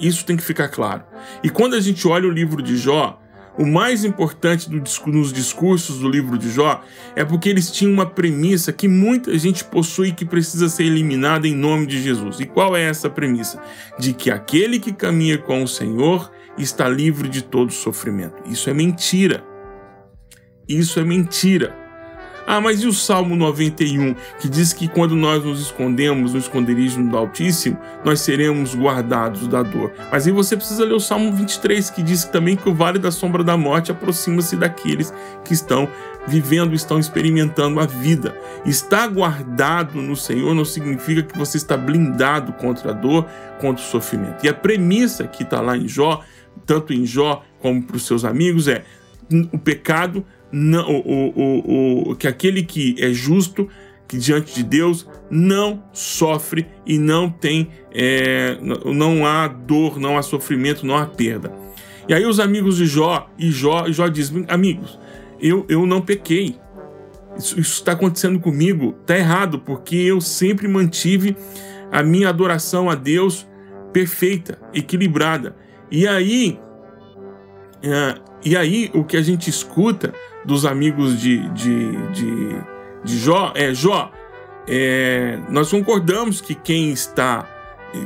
Isso 0.00 0.24
tem 0.24 0.36
que 0.36 0.42
ficar 0.42 0.68
claro. 0.68 1.02
E 1.42 1.50
quando 1.50 1.74
a 1.74 1.80
gente 1.80 2.06
olha 2.06 2.28
o 2.28 2.30
livro 2.30 2.62
de 2.62 2.76
Jó, 2.76 3.20
o 3.58 3.64
mais 3.64 4.04
importante 4.04 4.68
do, 4.68 4.82
nos 5.06 5.32
discursos 5.32 6.00
do 6.00 6.08
livro 6.08 6.36
de 6.36 6.50
Jó 6.50 6.82
é 7.14 7.24
porque 7.24 7.48
eles 7.48 7.70
tinham 7.70 7.92
uma 7.92 8.04
premissa 8.04 8.72
que 8.72 8.86
muita 8.86 9.36
gente 9.38 9.64
possui 9.64 10.12
que 10.12 10.26
precisa 10.26 10.68
ser 10.68 10.84
eliminada 10.84 11.48
em 11.48 11.54
nome 11.54 11.86
de 11.86 12.02
Jesus. 12.02 12.38
E 12.38 12.44
qual 12.44 12.76
é 12.76 12.82
essa 12.82 13.08
premissa? 13.08 13.62
De 13.98 14.12
que 14.12 14.30
aquele 14.30 14.78
que 14.78 14.92
caminha 14.92 15.38
com 15.38 15.62
o 15.62 15.68
Senhor 15.68 16.30
está 16.58 16.88
livre 16.88 17.28
de 17.28 17.42
todo 17.42 17.72
sofrimento. 17.72 18.42
Isso 18.46 18.68
é 18.68 18.74
mentira. 18.74 19.42
Isso 20.68 21.00
é 21.00 21.04
mentira. 21.04 21.85
Ah, 22.46 22.60
mas 22.60 22.80
e 22.80 22.86
o 22.86 22.92
Salmo 22.92 23.34
91, 23.34 24.14
que 24.38 24.48
diz 24.48 24.72
que 24.72 24.86
quando 24.86 25.16
nós 25.16 25.42
nos 25.42 25.60
escondemos 25.60 26.32
no 26.32 26.38
esconderijo 26.38 27.02
do 27.02 27.16
Altíssimo, 27.16 27.76
nós 28.04 28.20
seremos 28.20 28.72
guardados 28.72 29.48
da 29.48 29.64
dor. 29.64 29.92
Mas 30.12 30.26
aí 30.28 30.32
você 30.32 30.56
precisa 30.56 30.84
ler 30.84 30.94
o 30.94 31.00
Salmo 31.00 31.32
23, 31.32 31.90
que 31.90 32.02
diz 32.04 32.24
também 32.24 32.54
que 32.54 32.68
o 32.68 32.74
vale 32.74 33.00
da 33.00 33.10
sombra 33.10 33.42
da 33.42 33.56
morte 33.56 33.90
aproxima-se 33.90 34.56
daqueles 34.56 35.12
que 35.44 35.52
estão 35.52 35.88
vivendo, 36.28 36.72
estão 36.72 37.00
experimentando 37.00 37.80
a 37.80 37.86
vida. 37.86 38.32
Estar 38.64 39.08
guardado 39.08 40.00
no 40.00 40.14
Senhor 40.14 40.54
não 40.54 40.64
significa 40.64 41.24
que 41.24 41.36
você 41.36 41.56
está 41.56 41.76
blindado 41.76 42.52
contra 42.52 42.90
a 42.90 42.94
dor, 42.94 43.26
contra 43.60 43.82
o 43.82 43.86
sofrimento. 43.88 44.44
E 44.44 44.48
a 44.48 44.54
premissa 44.54 45.26
que 45.26 45.42
está 45.42 45.60
lá 45.60 45.76
em 45.76 45.88
Jó, 45.88 46.22
tanto 46.64 46.92
em 46.92 47.04
Jó 47.04 47.44
como 47.60 47.82
para 47.82 47.96
os 47.96 48.06
seus 48.06 48.24
amigos, 48.24 48.68
é 48.68 48.84
o 49.52 49.58
pecado 49.58 50.24
não, 50.52 50.88
o, 50.90 51.28
o, 51.28 52.10
o, 52.10 52.16
que 52.16 52.26
aquele 52.26 52.62
que 52.62 52.94
é 52.98 53.12
justo 53.12 53.68
que 54.06 54.16
diante 54.16 54.54
de 54.54 54.62
Deus 54.62 55.06
não 55.30 55.82
sofre 55.92 56.66
e 56.86 56.96
não 56.98 57.28
tem, 57.28 57.68
é, 57.92 58.56
não 58.62 59.26
há 59.26 59.48
dor, 59.48 59.98
não 59.98 60.16
há 60.16 60.22
sofrimento, 60.22 60.86
não 60.86 60.96
há 60.96 61.06
perda. 61.06 61.52
E 62.08 62.14
aí 62.14 62.24
os 62.24 62.38
amigos 62.38 62.76
de 62.76 62.86
Jó, 62.86 63.28
e 63.36 63.50
Jó, 63.50 63.90
Jó 63.90 64.06
diz, 64.06 64.32
amigos, 64.48 64.98
eu, 65.40 65.66
eu 65.68 65.84
não 65.86 66.00
pequei. 66.00 66.56
Isso 67.36 67.58
está 67.58 67.92
acontecendo 67.92 68.38
comigo, 68.38 68.96
está 69.00 69.18
errado, 69.18 69.58
porque 69.58 69.96
eu 69.96 70.20
sempre 70.20 70.68
mantive 70.68 71.36
a 71.90 72.02
minha 72.02 72.28
adoração 72.28 72.88
a 72.88 72.94
Deus 72.94 73.46
perfeita, 73.92 74.58
equilibrada. 74.72 75.56
E 75.90 76.06
aí, 76.06 76.58
é, 77.82 78.14
e 78.44 78.56
aí 78.56 78.90
o 78.94 79.04
que 79.04 79.16
a 79.16 79.22
gente 79.22 79.50
escuta 79.50 80.14
dos 80.46 80.64
amigos 80.64 81.20
de, 81.20 81.48
de, 81.50 81.96
de, 82.12 82.56
de 83.04 83.18
Jó 83.18 83.52
é: 83.54 83.74
Jó, 83.74 84.10
é, 84.66 85.38
nós 85.50 85.70
concordamos 85.70 86.40
que 86.40 86.54
quem 86.54 86.90
está, 86.90 87.46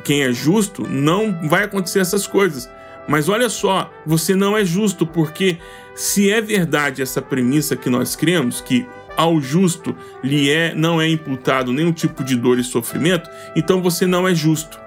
quem 0.02 0.22
é 0.22 0.32
justo, 0.32 0.86
não 0.88 1.48
vai 1.48 1.64
acontecer 1.64 2.00
essas 2.00 2.26
coisas. 2.26 2.68
Mas 3.06 3.28
olha 3.28 3.48
só, 3.48 3.90
você 4.06 4.34
não 4.34 4.56
é 4.56 4.64
justo, 4.64 5.06
porque 5.06 5.58
se 5.94 6.30
é 6.30 6.40
verdade 6.40 7.02
essa 7.02 7.20
premissa 7.20 7.76
que 7.76 7.90
nós 7.90 8.14
cremos, 8.14 8.60
que 8.60 8.86
ao 9.16 9.40
justo 9.40 9.96
lhe 10.22 10.50
é, 10.50 10.74
não 10.74 11.00
é 11.00 11.08
imputado 11.08 11.72
nenhum 11.72 11.92
tipo 11.92 12.22
de 12.22 12.36
dor 12.36 12.58
e 12.58 12.64
sofrimento, 12.64 13.28
então 13.56 13.82
você 13.82 14.06
não 14.06 14.26
é 14.28 14.34
justo. 14.34 14.78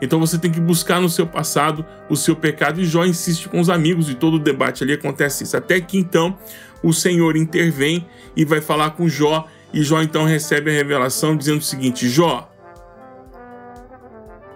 Então 0.00 0.20
você 0.20 0.38
tem 0.38 0.50
que 0.50 0.60
buscar 0.60 1.00
no 1.00 1.08
seu 1.08 1.26
passado 1.26 1.84
o 2.08 2.16
seu 2.16 2.36
pecado, 2.36 2.80
e 2.80 2.84
Jó 2.84 3.04
insiste 3.04 3.48
com 3.48 3.60
os 3.60 3.68
amigos, 3.68 4.08
e 4.08 4.14
todo 4.14 4.34
o 4.34 4.38
debate 4.38 4.84
ali 4.84 4.92
acontece 4.92 5.44
isso. 5.44 5.56
Até 5.56 5.80
que 5.80 5.98
então 5.98 6.36
o 6.82 6.92
Senhor 6.92 7.36
intervém 7.36 8.06
e 8.36 8.44
vai 8.44 8.60
falar 8.60 8.90
com 8.90 9.08
Jó, 9.08 9.46
e 9.72 9.82
Jó 9.82 10.00
então 10.00 10.24
recebe 10.24 10.70
a 10.70 10.74
revelação 10.74 11.36
dizendo 11.36 11.58
o 11.58 11.64
seguinte: 11.64 12.08
Jó, 12.08 12.50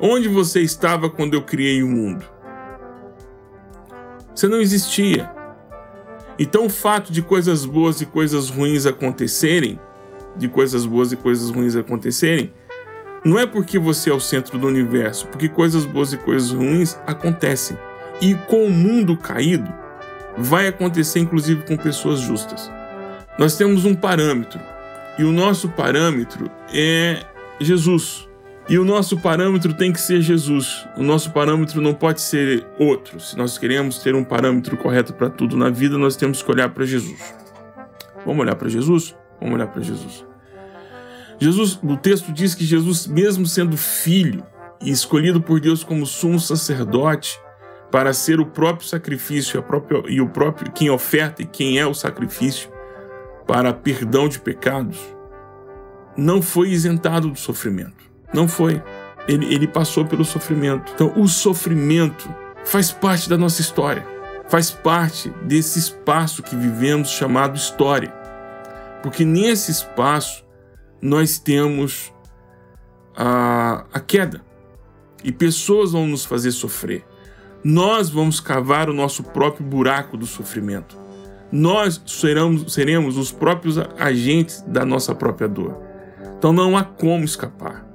onde 0.01 0.29
você 0.29 0.61
estava 0.61 1.11
quando 1.11 1.35
eu 1.35 1.43
criei 1.43 1.83
o 1.83 1.89
mundo? 1.89 2.25
Você 4.35 4.49
não 4.49 4.61
existia. 4.61 5.31
Então 6.39 6.67
o 6.67 6.71
fato 6.71 7.13
de 7.13 7.21
coisas 7.21 7.65
boas 7.65 8.01
e 8.01 8.07
coisas 8.07 8.49
ruins 8.49 8.87
acontecerem, 8.87 9.79
de 10.37 10.49
coisas 10.49 10.87
boas 10.87 11.13
e 11.13 11.17
coisas 11.17 11.51
ruins 11.51 11.77
acontecerem, 11.77 12.53
não 13.25 13.39
é 13.39 13.47
porque 13.47 13.79
você 13.79 14.11
é 14.11 14.15
o 14.15 14.19
centro 14.19 14.59
do 14.59 14.67
universo, 14.67 15.29
porque 15.29 15.49
coisas 15.49 15.85
boas 15.85 16.13
e 16.13 16.17
coisas 16.17 16.51
ruins 16.51 16.99
acontecem. 17.07 17.79
E 18.21 18.35
com 18.35 18.65
o 18.65 18.71
mundo 18.71 19.17
caído, 19.17 19.73
vai 20.37 20.69
acontecer 20.69 21.21
inclusive 21.21 21.65
com 21.65 21.77
pessoas 21.77 22.21
justas. 22.21 22.71
Nós 23.39 23.57
temos 23.57 23.85
um 23.85 23.95
parâmetro, 23.95 24.61
e 25.19 25.25
o 25.25 25.33
nosso 25.33 25.69
parâmetro 25.69 26.51
é 26.73 27.23
Jesus. 27.61 28.29
E 28.69 28.79
o 28.79 28.85
nosso 28.85 29.19
parâmetro 29.19 29.75
tem 29.75 29.93
que 29.93 30.01
ser 30.01 30.21
Jesus. 30.23 30.87
O 30.97 31.03
nosso 31.03 31.33
parâmetro 31.33 31.81
não 31.81 31.93
pode 31.93 32.21
ser 32.21 32.65
outro. 32.79 33.19
Se 33.19 33.37
nós 33.37 33.59
queremos 33.59 33.99
ter 33.99 34.15
um 34.15 34.23
parâmetro 34.23 34.77
correto 34.77 35.13
para 35.13 35.29
tudo 35.29 35.57
na 35.57 35.69
vida, 35.69 35.99
nós 35.99 36.15
temos 36.15 36.43
que 36.43 36.51
olhar 36.51 36.69
para 36.71 36.87
Jesus. 36.87 37.19
Vamos 38.25 38.41
olhar 38.41 38.55
para 38.55 38.69
Jesus? 38.69 39.17
Vamos 39.41 39.57
olhar 39.57 39.67
para 39.67 39.83
Jesus. 39.83 40.25
Jesus, 41.41 41.79
o 41.83 41.97
texto 41.97 42.33
diz 42.33 42.55
que 42.55 42.65
Jesus, 42.65 43.07
mesmo 43.09 43.47
sendo 43.47 43.77
filho 43.77 44.45
e 44.81 44.91
escolhido 44.91 45.41
por 45.41 45.59
Deus 45.59 45.83
como 45.83 46.07
sumo 46.07 46.39
sacerdote, 46.39 47.37
para 47.93 48.15
ser 48.15 48.41
o 48.41 48.47
próprio 48.47 48.89
sacrifício 48.89 49.61
a 49.61 49.63
própria, 49.63 50.03
e 50.09 50.19
o 50.19 50.29
próprio 50.29 50.73
quem 50.73 50.89
oferta 50.89 51.43
e 51.43 51.47
quem 51.47 51.79
é 51.79 51.87
o 51.87 51.93
sacrifício 51.93 52.73
para 53.47 53.75
perdão 53.75 54.29
de 54.29 54.39
pecados, 54.39 54.99
não 56.17 56.41
foi 56.41 56.71
isentado 56.71 57.29
do 57.29 57.39
sofrimento. 57.39 58.11
Não 58.33 58.49
foi. 58.49 58.83
Ele, 59.29 59.55
ele 59.55 59.69
passou 59.69 60.07
pelo 60.07 60.25
sofrimento. 60.25 60.91
Então, 60.95 61.13
o 61.17 61.29
sofrimento 61.29 62.35
faz 62.65 62.91
parte 62.91 63.29
da 63.29 63.37
nossa 63.37 63.61
história, 63.61 64.07
faz 64.49 64.71
parte 64.71 65.29
desse 65.43 65.79
espaço 65.79 66.43
que 66.43 66.57
vivemos 66.57 67.11
chamado 67.11 67.57
história. 67.57 68.11
Porque 69.03 69.25
nesse 69.25 69.71
espaço 69.71 70.47
nós 71.01 71.39
temos 71.39 72.11
a, 73.15 73.85
a 73.93 74.01
queda 74.01 74.41
e 75.23 75.31
pessoas 75.31 75.93
vão 75.93 76.07
nos 76.07 76.25
fazer 76.25 76.53
sofrer. 76.53 77.05
Nós 77.65 78.11
vamos 78.11 78.41
cavar 78.41 78.91
o 78.91 78.95
nosso 78.95 79.23
próprio 79.23 79.65
buraco 79.65 80.17
do 80.17 80.27
sofrimento. 80.27 81.01
Nós 81.51 82.03
seremos, 82.07 82.73
seremos 82.73 83.17
os 83.17 83.31
próprios 83.31 83.79
agentes 83.99 84.63
da 84.67 84.85
nossa 84.85 85.15
própria 85.15 85.47
dor. 85.47 85.77
Então 86.39 86.53
não 86.53 86.77
há 86.77 86.83
como 86.83 87.25
escapar. 87.25 87.87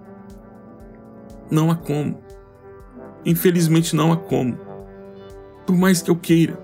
Não 1.52 1.70
há 1.70 1.76
como. 1.76 2.22
Infelizmente 3.26 3.96
não 3.96 4.14
há 4.14 4.18
como. 4.18 4.58
Por 5.66 5.76
mais 5.76 6.02
que 6.02 6.10
eu 6.10 6.16
queira, 6.16 6.58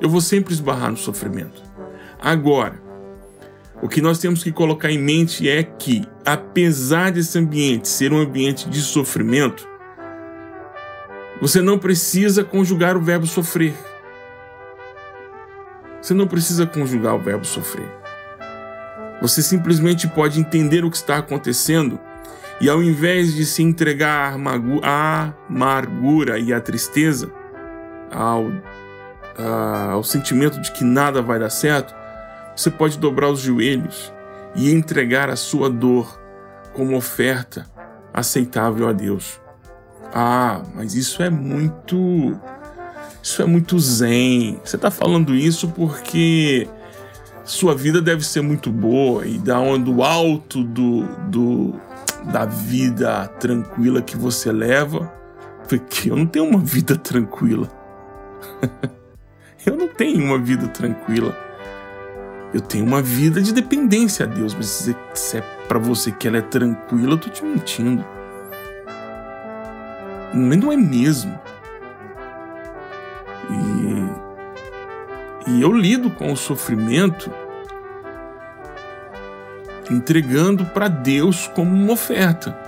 eu 0.00 0.08
vou 0.08 0.20
sempre 0.20 0.52
esbarrar 0.52 0.90
no 0.90 0.96
sofrimento. 0.96 1.62
Agora, 2.20 2.80
o 3.80 3.88
que 3.88 4.00
nós 4.00 4.18
temos 4.18 4.42
que 4.42 4.50
colocar 4.50 4.90
em 4.90 4.98
mente 4.98 5.48
é 5.48 5.62
que, 5.62 6.04
apesar 6.24 7.12
desse 7.12 7.38
ambiente 7.38 7.86
ser 7.86 8.12
um 8.12 8.18
ambiente 8.18 8.68
de 8.68 8.80
sofrimento, 8.80 9.68
você 11.42 11.60
não 11.60 11.76
precisa 11.76 12.44
conjugar 12.44 12.96
o 12.96 13.02
verbo 13.02 13.26
sofrer. 13.26 13.74
Você 16.00 16.14
não 16.14 16.28
precisa 16.28 16.64
conjugar 16.66 17.16
o 17.16 17.18
verbo 17.18 17.44
sofrer. 17.44 17.90
Você 19.20 19.42
simplesmente 19.42 20.06
pode 20.06 20.38
entender 20.38 20.84
o 20.84 20.90
que 20.90 20.96
está 20.96 21.16
acontecendo 21.16 21.98
e, 22.60 22.70
ao 22.70 22.80
invés 22.80 23.34
de 23.34 23.44
se 23.44 23.60
entregar 23.60 24.36
à 24.84 25.34
amargura 25.48 26.38
e 26.38 26.52
à 26.52 26.60
tristeza, 26.60 27.28
ao, 28.08 28.44
ao 29.90 30.04
sentimento 30.04 30.60
de 30.60 30.70
que 30.70 30.84
nada 30.84 31.20
vai 31.20 31.40
dar 31.40 31.50
certo, 31.50 31.92
você 32.54 32.70
pode 32.70 33.00
dobrar 33.00 33.28
os 33.28 33.40
joelhos 33.40 34.14
e 34.54 34.70
entregar 34.70 35.28
a 35.28 35.34
sua 35.34 35.68
dor 35.68 36.22
como 36.72 36.96
oferta 36.96 37.66
aceitável 38.14 38.88
a 38.88 38.92
Deus. 38.92 39.41
Ah, 40.12 40.62
mas 40.74 40.94
isso 40.94 41.22
é 41.22 41.30
muito. 41.30 42.38
Isso 43.22 43.40
é 43.40 43.46
muito 43.46 43.78
zen. 43.78 44.60
Você 44.64 44.76
está 44.76 44.90
falando 44.90 45.34
isso 45.34 45.68
porque 45.68 46.68
sua 47.44 47.74
vida 47.74 48.02
deve 48.02 48.24
ser 48.24 48.42
muito 48.42 48.70
boa 48.70 49.26
e 49.26 49.38
da 49.38 49.58
do 49.78 50.02
alto 50.02 50.62
do, 50.62 51.04
do, 51.28 51.74
da 52.30 52.44
vida 52.44 53.26
tranquila 53.40 54.02
que 54.02 54.16
você 54.16 54.52
leva. 54.52 55.10
Porque 55.68 56.10
eu 56.10 56.16
não 56.16 56.26
tenho 56.26 56.44
uma 56.44 56.58
vida 56.58 56.96
tranquila. 56.96 57.68
eu 59.64 59.76
não 59.76 59.88
tenho 59.88 60.22
uma 60.22 60.38
vida 60.38 60.68
tranquila. 60.68 61.34
Eu 62.52 62.60
tenho 62.60 62.84
uma 62.84 63.00
vida 63.00 63.40
de 63.40 63.52
dependência 63.54 64.26
a 64.26 64.28
Deus, 64.28 64.52
mas 64.52 64.92
se 65.14 65.38
é 65.38 65.40
para 65.66 65.78
você 65.78 66.12
que 66.12 66.28
ela 66.28 66.36
é 66.36 66.42
tranquila, 66.42 67.12
eu 67.12 67.18
tô 67.18 67.30
te 67.30 67.42
mentindo. 67.42 68.04
Mas 70.32 70.58
não 70.58 70.72
é 70.72 70.76
mesmo. 70.76 71.38
E, 75.46 75.50
e 75.50 75.62
eu 75.62 75.72
lido 75.72 76.10
com 76.10 76.32
o 76.32 76.36
sofrimento 76.36 77.30
entregando 79.90 80.64
para 80.66 80.88
Deus 80.88 81.48
como 81.48 81.70
uma 81.70 81.92
oferta. 81.92 82.58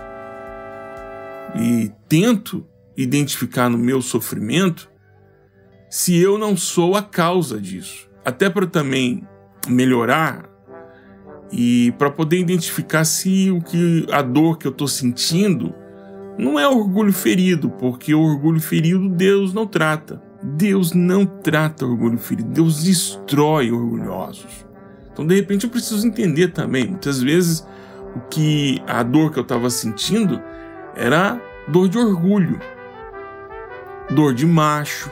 E 1.56 1.92
tento 2.08 2.66
identificar 2.96 3.68
no 3.68 3.78
meu 3.78 4.02
sofrimento 4.02 4.90
se 5.88 6.16
eu 6.16 6.36
não 6.36 6.56
sou 6.56 6.96
a 6.96 7.02
causa 7.02 7.60
disso. 7.60 8.10
Até 8.24 8.50
para 8.50 8.66
também 8.66 9.26
melhorar 9.68 10.48
e 11.52 11.92
para 11.98 12.10
poder 12.10 12.38
identificar 12.38 13.04
se 13.04 13.50
o 13.50 13.60
que 13.60 14.06
a 14.10 14.20
dor 14.20 14.58
que 14.58 14.66
eu 14.66 14.72
estou 14.72 14.88
sentindo 14.88 15.74
não 16.38 16.58
é 16.58 16.68
orgulho 16.68 17.12
ferido, 17.12 17.70
porque 17.70 18.14
orgulho 18.14 18.60
ferido 18.60 19.08
Deus 19.08 19.52
não 19.52 19.66
trata. 19.66 20.20
Deus 20.42 20.92
não 20.92 21.24
trata 21.24 21.86
orgulho 21.86 22.18
ferido, 22.18 22.50
Deus 22.50 22.84
destrói 22.84 23.70
orgulhosos. 23.72 24.66
Então, 25.10 25.26
de 25.26 25.34
repente, 25.36 25.64
eu 25.64 25.70
preciso 25.70 26.06
entender 26.06 26.48
também. 26.48 26.88
Muitas 26.88 27.22
vezes, 27.22 27.66
o 28.14 28.20
que 28.28 28.82
a 28.86 29.02
dor 29.02 29.32
que 29.32 29.38
eu 29.38 29.42
estava 29.42 29.70
sentindo 29.70 30.42
era 30.94 31.40
dor 31.68 31.88
de 31.88 31.96
orgulho, 31.96 32.60
dor 34.10 34.34
de 34.34 34.44
macho, 34.44 35.10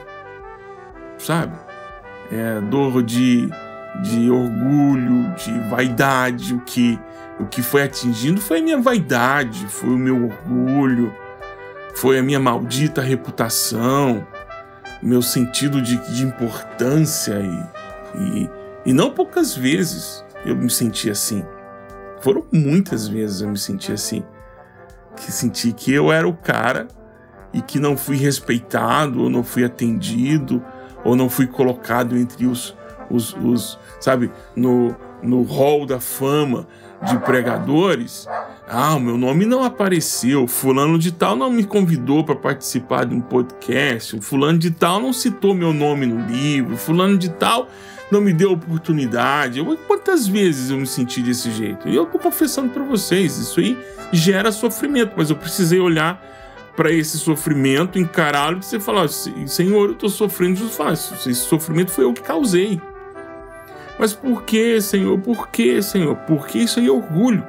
sabe? 1.18 1.56
É, 2.30 2.60
dor 2.60 3.02
de, 3.02 3.48
de 4.00 4.30
orgulho, 4.30 5.34
de 5.34 5.52
vaidade, 5.68 6.54
o 6.54 6.60
que 6.60 6.98
o 7.40 7.46
que 7.46 7.62
foi 7.62 7.82
atingindo 7.82 8.40
foi 8.40 8.60
a 8.60 8.62
minha 8.62 8.80
vaidade, 8.80 9.66
foi 9.66 9.88
o 9.88 9.98
meu 9.98 10.26
orgulho, 10.26 11.12
foi 11.94 12.18
a 12.18 12.22
minha 12.22 12.38
maldita 12.38 13.02
reputação, 13.02 14.24
meu 15.02 15.20
sentido 15.20 15.82
de, 15.82 15.96
de 16.14 16.22
importância 16.22 17.34
e, 18.14 18.42
e, 18.42 18.50
e 18.86 18.92
não 18.92 19.10
poucas 19.10 19.56
vezes 19.56 20.24
eu 20.44 20.54
me 20.54 20.70
senti 20.70 21.10
assim. 21.10 21.44
Foram 22.20 22.44
muitas 22.52 23.08
vezes 23.08 23.40
eu 23.40 23.48
me 23.48 23.58
senti 23.58 23.92
assim. 23.92 24.22
Que 25.16 25.32
senti 25.32 25.72
que 25.72 25.92
eu 25.92 26.12
era 26.12 26.28
o 26.28 26.34
cara 26.34 26.86
e 27.52 27.60
que 27.60 27.78
não 27.78 27.96
fui 27.96 28.16
respeitado, 28.16 29.22
ou 29.22 29.28
não 29.28 29.42
fui 29.42 29.64
atendido, 29.64 30.64
ou 31.04 31.16
não 31.16 31.28
fui 31.28 31.46
colocado 31.46 32.16
entre 32.16 32.46
os, 32.46 32.76
os, 33.12 33.34
os 33.34 33.78
sabe, 34.00 34.30
no, 34.56 34.96
no 35.22 35.42
hall 35.42 35.86
da 35.86 36.00
fama 36.00 36.66
de 37.02 37.18
pregadores, 37.18 38.28
ah, 38.68 38.94
o 38.94 39.00
meu 39.00 39.18
nome 39.18 39.44
não 39.44 39.64
apareceu, 39.64 40.46
fulano 40.46 40.98
de 40.98 41.10
tal 41.10 41.34
não 41.34 41.50
me 41.50 41.64
convidou 41.64 42.24
para 42.24 42.36
participar 42.36 43.04
de 43.04 43.14
um 43.14 43.20
podcast, 43.20 44.20
fulano 44.20 44.58
de 44.58 44.70
tal 44.70 45.00
não 45.00 45.12
citou 45.12 45.52
meu 45.52 45.72
nome 45.72 46.06
no 46.06 46.24
livro, 46.26 46.76
fulano 46.76 47.18
de 47.18 47.28
tal 47.28 47.68
não 48.10 48.20
me 48.20 48.32
deu 48.32 48.52
oportunidade. 48.52 49.58
Eu, 49.58 49.76
quantas 49.88 50.28
vezes 50.28 50.70
eu 50.70 50.76
me 50.76 50.86
senti 50.86 51.22
desse 51.22 51.50
jeito? 51.50 51.88
E 51.88 51.96
eu 51.96 52.06
tô 52.06 52.18
confessando 52.18 52.68
para 52.68 52.84
vocês, 52.84 53.36
isso 53.36 53.58
aí 53.58 53.76
gera 54.12 54.52
sofrimento, 54.52 55.14
mas 55.16 55.30
eu 55.30 55.36
precisei 55.36 55.80
olhar 55.80 56.22
para 56.76 56.90
esse 56.90 57.18
sofrimento, 57.18 57.98
encará-lo 57.98 58.58
e 58.58 58.62
você 58.62 58.78
falar: 58.78 59.08
Senhor, 59.08 59.90
eu 59.90 59.94
tô 59.94 60.08
sofrendo, 60.08 60.68
fácil. 60.68 61.16
Esse 61.16 61.34
sofrimento 61.34 61.90
foi 61.90 62.04
eu 62.04 62.12
que 62.12 62.22
causei. 62.22 62.80
Mas 63.98 64.12
por 64.12 64.42
que, 64.44 64.80
Senhor? 64.80 65.18
Por 65.20 65.48
que, 65.48 65.82
Senhor? 65.82 66.16
Porque 66.26 66.58
isso 66.58 66.80
aí 66.80 66.86
é 66.86 66.90
orgulho. 66.90 67.44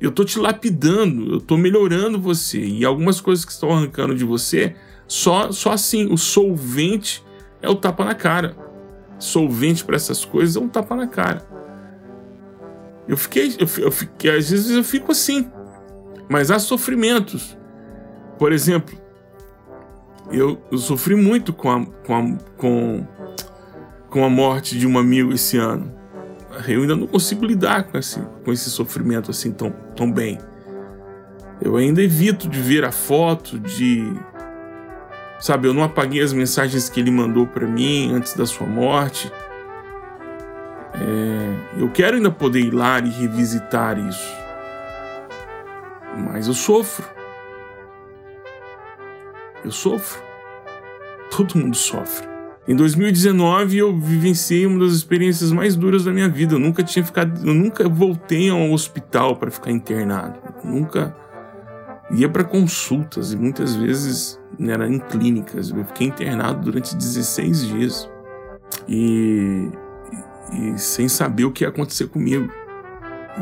Eu 0.00 0.10
tô 0.10 0.24
te 0.24 0.38
lapidando, 0.38 1.34
eu 1.34 1.40
tô 1.40 1.56
melhorando 1.56 2.20
você. 2.20 2.58
E 2.58 2.84
algumas 2.84 3.20
coisas 3.20 3.44
que 3.44 3.52
estão 3.52 3.70
arrancando 3.70 4.14
de 4.14 4.24
você, 4.24 4.74
só, 5.06 5.52
só 5.52 5.72
assim, 5.72 6.12
o 6.12 6.18
solvente 6.18 7.22
é 7.60 7.68
o 7.68 7.76
tapa 7.76 8.04
na 8.04 8.14
cara. 8.14 8.56
Solvente 9.18 9.84
para 9.84 9.94
essas 9.94 10.24
coisas 10.24 10.56
é 10.56 10.58
um 10.58 10.68
tapa 10.68 10.96
na 10.96 11.06
cara. 11.06 11.46
Eu 13.06 13.16
fiquei, 13.16 13.54
eu, 13.58 13.84
eu 13.84 13.92
fiquei, 13.92 14.36
às 14.36 14.50
vezes 14.50 14.70
eu 14.70 14.82
fico 14.82 15.12
assim. 15.12 15.50
Mas 16.28 16.50
há 16.50 16.58
sofrimentos. 16.58 17.56
Por 18.38 18.52
exemplo, 18.52 18.96
eu, 20.30 20.60
eu 20.70 20.78
sofri 20.78 21.14
muito 21.14 21.52
com 21.52 21.70
a, 21.70 21.86
com 21.86 22.16
a, 22.16 22.38
com 22.56 23.06
com 24.12 24.22
a 24.24 24.28
morte 24.28 24.78
de 24.78 24.86
um 24.86 24.98
amigo 24.98 25.32
esse 25.32 25.56
ano. 25.56 25.90
Eu 26.68 26.82
ainda 26.82 26.94
não 26.94 27.06
consigo 27.06 27.46
lidar 27.46 27.84
com 27.84 27.96
esse, 27.96 28.20
com 28.44 28.52
esse 28.52 28.70
sofrimento 28.70 29.30
assim 29.30 29.50
tão, 29.50 29.70
tão 29.96 30.12
bem. 30.12 30.38
Eu 31.62 31.76
ainda 31.76 32.02
evito 32.02 32.46
de 32.46 32.60
ver 32.60 32.84
a 32.84 32.92
foto, 32.92 33.58
de. 33.58 34.04
Sabe, 35.40 35.66
eu 35.66 35.72
não 35.72 35.82
apaguei 35.82 36.20
as 36.22 36.32
mensagens 36.32 36.90
que 36.90 37.00
ele 37.00 37.10
mandou 37.10 37.46
para 37.46 37.66
mim 37.66 38.12
antes 38.12 38.34
da 38.34 38.44
sua 38.44 38.66
morte. 38.66 39.32
É, 40.94 41.80
eu 41.80 41.90
quero 41.90 42.16
ainda 42.16 42.30
poder 42.30 42.60
ir 42.60 42.74
lá 42.74 43.00
e 43.00 43.08
revisitar 43.08 43.98
isso. 43.98 44.36
Mas 46.18 46.48
eu 46.48 46.54
sofro. 46.54 47.06
Eu 49.64 49.70
sofro. 49.70 50.22
Todo 51.34 51.56
mundo 51.56 51.76
sofre. 51.76 52.31
Em 52.66 52.76
2019 52.76 53.76
eu 53.76 53.96
vivenciei 53.96 54.64
uma 54.66 54.78
das 54.78 54.92
experiências 54.92 55.50
mais 55.50 55.74
duras 55.74 56.04
da 56.04 56.12
minha 56.12 56.28
vida. 56.28 56.54
Eu 56.54 56.60
nunca 56.60 56.82
tinha 56.82 57.04
ficado, 57.04 57.44
eu 57.44 57.52
nunca 57.52 57.88
voltei 57.88 58.48
a 58.50 58.54
um 58.54 58.72
hospital 58.72 59.34
para 59.36 59.50
ficar 59.50 59.72
internado. 59.72 60.38
Eu 60.62 60.70
nunca 60.70 61.16
ia 62.12 62.28
para 62.28 62.44
consultas 62.44 63.32
e 63.32 63.36
muitas 63.36 63.74
vezes 63.74 64.40
né, 64.56 64.74
era 64.74 64.88
em 64.88 65.00
clínicas. 65.00 65.70
Eu 65.70 65.84
fiquei 65.86 66.06
internado 66.06 66.60
durante 66.60 66.94
16 66.94 67.66
dias 67.66 68.10
e, 68.86 69.68
e, 70.52 70.78
sem 70.78 71.08
saber 71.08 71.44
o 71.44 71.50
que 71.50 71.64
ia 71.64 71.68
acontecer 71.68 72.06
comigo. 72.06 72.48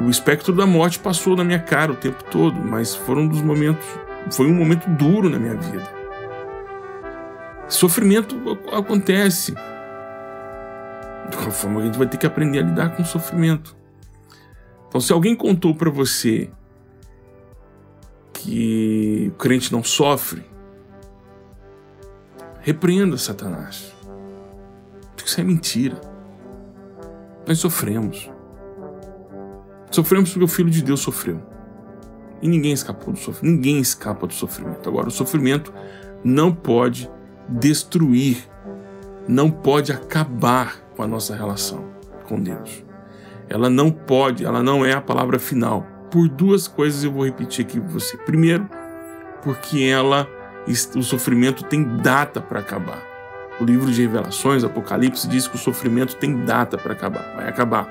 O 0.03 0.09
espectro 0.09 0.55
da 0.55 0.65
morte 0.65 0.99
passou 0.99 1.37
na 1.37 1.45
minha 1.45 1.59
cara 1.59 1.93
o 1.93 1.97
tempo 1.97 2.25
todo, 2.31 2.59
mas 2.59 2.95
foram 2.95 3.27
dos 3.27 3.43
momentos, 3.43 3.85
foi 4.31 4.47
um 4.47 4.55
momento 4.55 4.89
duro 4.89 5.29
na 5.29 5.39
minha 5.39 5.57
vida. 5.57 6.00
Sofrimento 7.71 8.37
acontece. 8.73 9.55
De 11.31 11.37
qualquer 11.37 11.53
forma, 11.53 11.81
a 11.81 11.85
gente 11.85 11.97
vai 11.97 12.09
ter 12.09 12.17
que 12.19 12.27
aprender 12.27 12.59
a 12.59 12.63
lidar 12.63 12.97
com 12.97 13.03
o 13.03 13.07
sofrimento. 13.07 13.77
Então, 14.89 15.01
se 15.01 15.13
alguém 15.13 15.37
contou 15.37 15.73
para 15.73 15.89
você 15.89 16.51
que 18.33 19.31
o 19.33 19.37
crente 19.37 19.73
não 19.73 19.85
sofre, 19.85 20.45
repreenda 22.61 23.17
Satanás. 23.17 23.95
Porque 25.15 25.31
isso 25.31 25.41
é 25.41 25.45
mentira. 25.45 26.01
Nós 27.47 27.59
sofremos. 27.59 28.29
Sofremos 29.93 30.31
porque 30.31 30.45
o 30.45 30.49
Filho 30.49 30.71
de 30.71 30.83
Deus 30.83 30.99
sofreu. 30.99 31.41
E 32.43 32.49
ninguém 32.49 32.73
escapou 32.73 33.13
do 33.13 33.19
sofrimento. 33.19 33.57
Ninguém 33.57 33.79
escapa 33.79 34.27
do 34.27 34.33
sofrimento. 34.33 34.89
Agora, 34.89 35.07
o 35.07 35.13
sofrimento 35.13 35.73
não 36.25 36.53
pode 36.53 37.09
destruir, 37.51 38.49
não 39.27 39.51
pode 39.51 39.93
acabar 39.93 40.77
com 40.97 41.03
a 41.03 41.07
nossa 41.07 41.35
relação 41.35 41.85
com 42.25 42.41
Deus. 42.41 42.85
Ela 43.49 43.69
não 43.69 43.91
pode, 43.91 44.45
ela 44.45 44.63
não 44.63 44.85
é 44.85 44.93
a 44.93 45.01
palavra 45.01 45.39
final. 45.39 45.87
Por 46.11 46.29
duas 46.29 46.69
coisas 46.69 47.03
eu 47.03 47.13
vou 47.13 47.25
repetir 47.25 47.65
aqui 47.65 47.81
para 47.81 47.91
você. 47.91 48.17
Primeiro, 48.17 48.69
porque 49.43 49.83
ela 49.83 50.29
o 50.95 51.03
sofrimento 51.03 51.65
tem 51.65 51.83
data 51.97 52.41
para 52.41 52.61
acabar. 52.61 53.03
O 53.61 53.65
livro 53.65 53.91
de 53.91 54.03
Revelações, 54.03 54.63
Apocalipse, 54.63 55.27
diz 55.27 55.49
que 55.49 55.57
o 55.57 55.59
sofrimento 55.59 56.17
tem 56.17 56.45
data 56.45 56.79
para 56.79 56.93
acabar, 56.93 57.35
vai 57.35 57.49
acabar. 57.49 57.89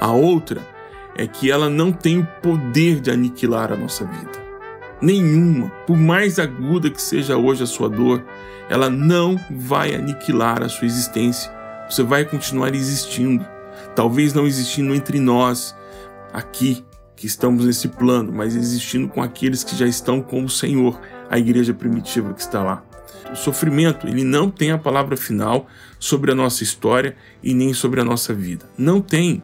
A 0.00 0.10
outra 0.10 0.60
é 1.14 1.26
que 1.26 1.50
ela 1.50 1.68
não 1.68 1.92
tem 1.92 2.20
o 2.20 2.28
poder 2.40 3.00
de 3.00 3.10
aniquilar 3.10 3.72
a 3.72 3.76
nossa 3.76 4.04
vida 4.04 4.49
nenhuma, 5.00 5.70
por 5.86 5.96
mais 5.96 6.38
aguda 6.38 6.90
que 6.90 7.00
seja 7.00 7.36
hoje 7.36 7.62
a 7.62 7.66
sua 7.66 7.88
dor, 7.88 8.24
ela 8.68 8.88
não 8.88 9.38
vai 9.50 9.94
aniquilar 9.94 10.62
a 10.62 10.68
sua 10.68 10.86
existência. 10.86 11.50
Você 11.88 12.02
vai 12.02 12.24
continuar 12.24 12.74
existindo. 12.74 13.44
Talvez 13.96 14.32
não 14.32 14.46
existindo 14.46 14.94
entre 14.94 15.18
nós, 15.18 15.74
aqui, 16.32 16.84
que 17.16 17.26
estamos 17.26 17.66
nesse 17.66 17.88
plano, 17.88 18.32
mas 18.32 18.56
existindo 18.56 19.08
com 19.08 19.22
aqueles 19.22 19.64
que 19.64 19.76
já 19.76 19.86
estão 19.86 20.22
com 20.22 20.44
o 20.44 20.48
Senhor, 20.48 20.98
a 21.28 21.38
igreja 21.38 21.74
primitiva 21.74 22.32
que 22.32 22.40
está 22.40 22.62
lá. 22.62 22.82
O 23.30 23.36
sofrimento, 23.36 24.06
ele 24.08 24.24
não 24.24 24.50
tem 24.50 24.70
a 24.70 24.78
palavra 24.78 25.16
final 25.16 25.66
sobre 25.98 26.32
a 26.32 26.34
nossa 26.34 26.62
história 26.62 27.16
e 27.42 27.52
nem 27.52 27.74
sobre 27.74 28.00
a 28.00 28.04
nossa 28.04 28.32
vida. 28.32 28.64
Não 28.76 29.00
tem. 29.00 29.42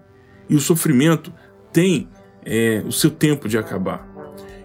E 0.49 0.55
o 0.55 0.61
sofrimento 0.61 1.33
tem 1.73 2.09
é, 2.45 2.83
o 2.87 2.93
seu 2.93 3.11
tempo 3.11 3.49
de 3.49 3.59
acabar. 3.59 4.06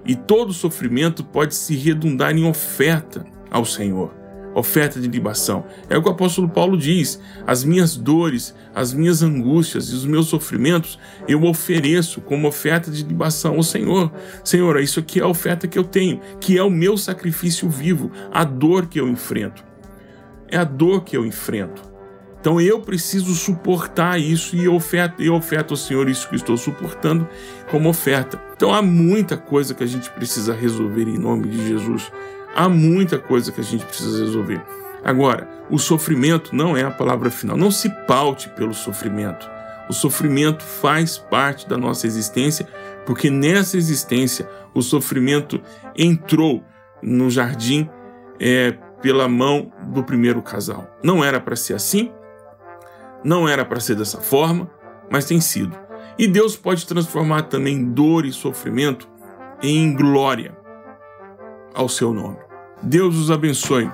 E 0.06 0.16
todo 0.16 0.54
sofrimento 0.54 1.24
pode 1.24 1.56
se 1.56 1.76
redundar 1.76 2.36
em 2.36 2.46
oferta 2.46 3.26
ao 3.50 3.66
Senhor, 3.66 4.14
oferta 4.56 5.00
de 5.00 5.08
libação. 5.08 5.66
É 5.90 5.98
o 5.98 6.02
que 6.02 6.10
o 6.10 6.12
apóstolo 6.12 6.50
Paulo 6.50 6.78
diz: 6.78 7.20
as 7.46 7.64
minhas 7.64 7.96
dores, 7.96 8.56
as 8.74 8.94
minhas 8.94 9.22
angústias 9.22 9.90
e 9.90 9.96
os 9.96 10.06
meus 10.06 10.28
sofrimentos 10.28 10.98
eu 11.28 11.44
ofereço 11.44 12.22
como 12.22 12.48
oferta 12.48 12.90
de 12.90 13.04
libação 13.04 13.56
ao 13.56 13.64
Senhor. 13.64 14.12
Senhor, 14.44 14.80
isso 14.80 15.00
aqui 15.00 15.20
é 15.20 15.24
a 15.24 15.28
oferta 15.28 15.68
que 15.68 15.78
eu 15.78 15.84
tenho, 15.84 16.20
que 16.40 16.58
é 16.58 16.64
o 16.64 16.70
meu 16.70 16.98
sacrifício 16.98 17.70
vivo, 17.70 18.12
a 18.32 18.44
dor 18.44 18.88
que 18.88 19.00
eu 19.00 19.08
enfrento. 19.08 19.64
É 20.48 20.58
a 20.58 20.64
dor 20.64 21.04
que 21.04 21.16
eu 21.16 21.26
enfrento. 21.26 21.91
Então 22.42 22.60
eu 22.60 22.82
preciso 22.82 23.36
suportar 23.36 24.20
isso 24.20 24.56
e 24.56 24.66
eu 24.66 24.74
oferto, 24.74 25.22
eu 25.22 25.36
oferto 25.36 25.72
ao 25.72 25.78
Senhor 25.78 26.10
isso 26.10 26.28
que 26.28 26.36
estou 26.36 26.58
suportando 26.58 27.30
como 27.70 27.88
oferta. 27.88 28.42
Então 28.56 28.74
há 28.74 28.82
muita 28.82 29.38
coisa 29.38 29.76
que 29.76 29.84
a 29.84 29.88
gente 29.88 30.10
precisa 30.10 30.52
resolver 30.52 31.04
em 31.04 31.20
nome 31.20 31.48
de 31.48 31.68
Jesus. 31.68 32.12
Há 32.56 32.68
muita 32.68 33.20
coisa 33.20 33.52
que 33.52 33.62
a 33.62 33.64
gente 33.64 33.86
precisa 33.86 34.26
resolver. 34.26 34.60
Agora, 35.04 35.48
o 35.70 35.78
sofrimento 35.78 36.56
não 36.56 36.76
é 36.76 36.84
a 36.84 36.90
palavra 36.90 37.30
final. 37.30 37.56
Não 37.56 37.70
se 37.70 37.90
paute 38.08 38.50
pelo 38.50 38.74
sofrimento. 38.74 39.48
O 39.88 39.94
sofrimento 39.94 40.64
faz 40.64 41.20
parte 41.20 41.70
da 41.70 41.78
nossa 41.78 42.08
existência, 42.08 42.68
porque 43.06 43.30
nessa 43.30 43.78
existência 43.78 44.50
o 44.74 44.82
sofrimento 44.82 45.62
entrou 45.96 46.64
no 47.04 47.30
jardim 47.30 47.88
é, 48.40 48.72
pela 49.00 49.28
mão 49.28 49.72
do 49.90 50.04
primeiro 50.04 50.42
casal. 50.42 50.98
Não 51.04 51.24
era 51.24 51.40
para 51.40 51.56
ser 51.56 51.74
assim, 51.74 52.12
não 53.24 53.48
era 53.48 53.64
para 53.66 53.80
ser 53.80 53.96
dessa 53.96 54.20
forma, 54.20 54.70
mas 55.10 55.26
tem 55.26 55.40
sido. 55.40 55.78
E 56.18 56.28
Deus 56.28 56.56
pode 56.56 56.86
transformar 56.86 57.44
também 57.44 57.84
dor 57.92 58.26
e 58.26 58.32
sofrimento 58.32 59.08
em 59.62 59.96
glória 59.96 60.58
ao 61.74 61.88
seu 61.88 62.14
nome. 62.14 62.38
Deus 62.82 63.16
os 63.16 63.32
abençoe. 63.32 63.90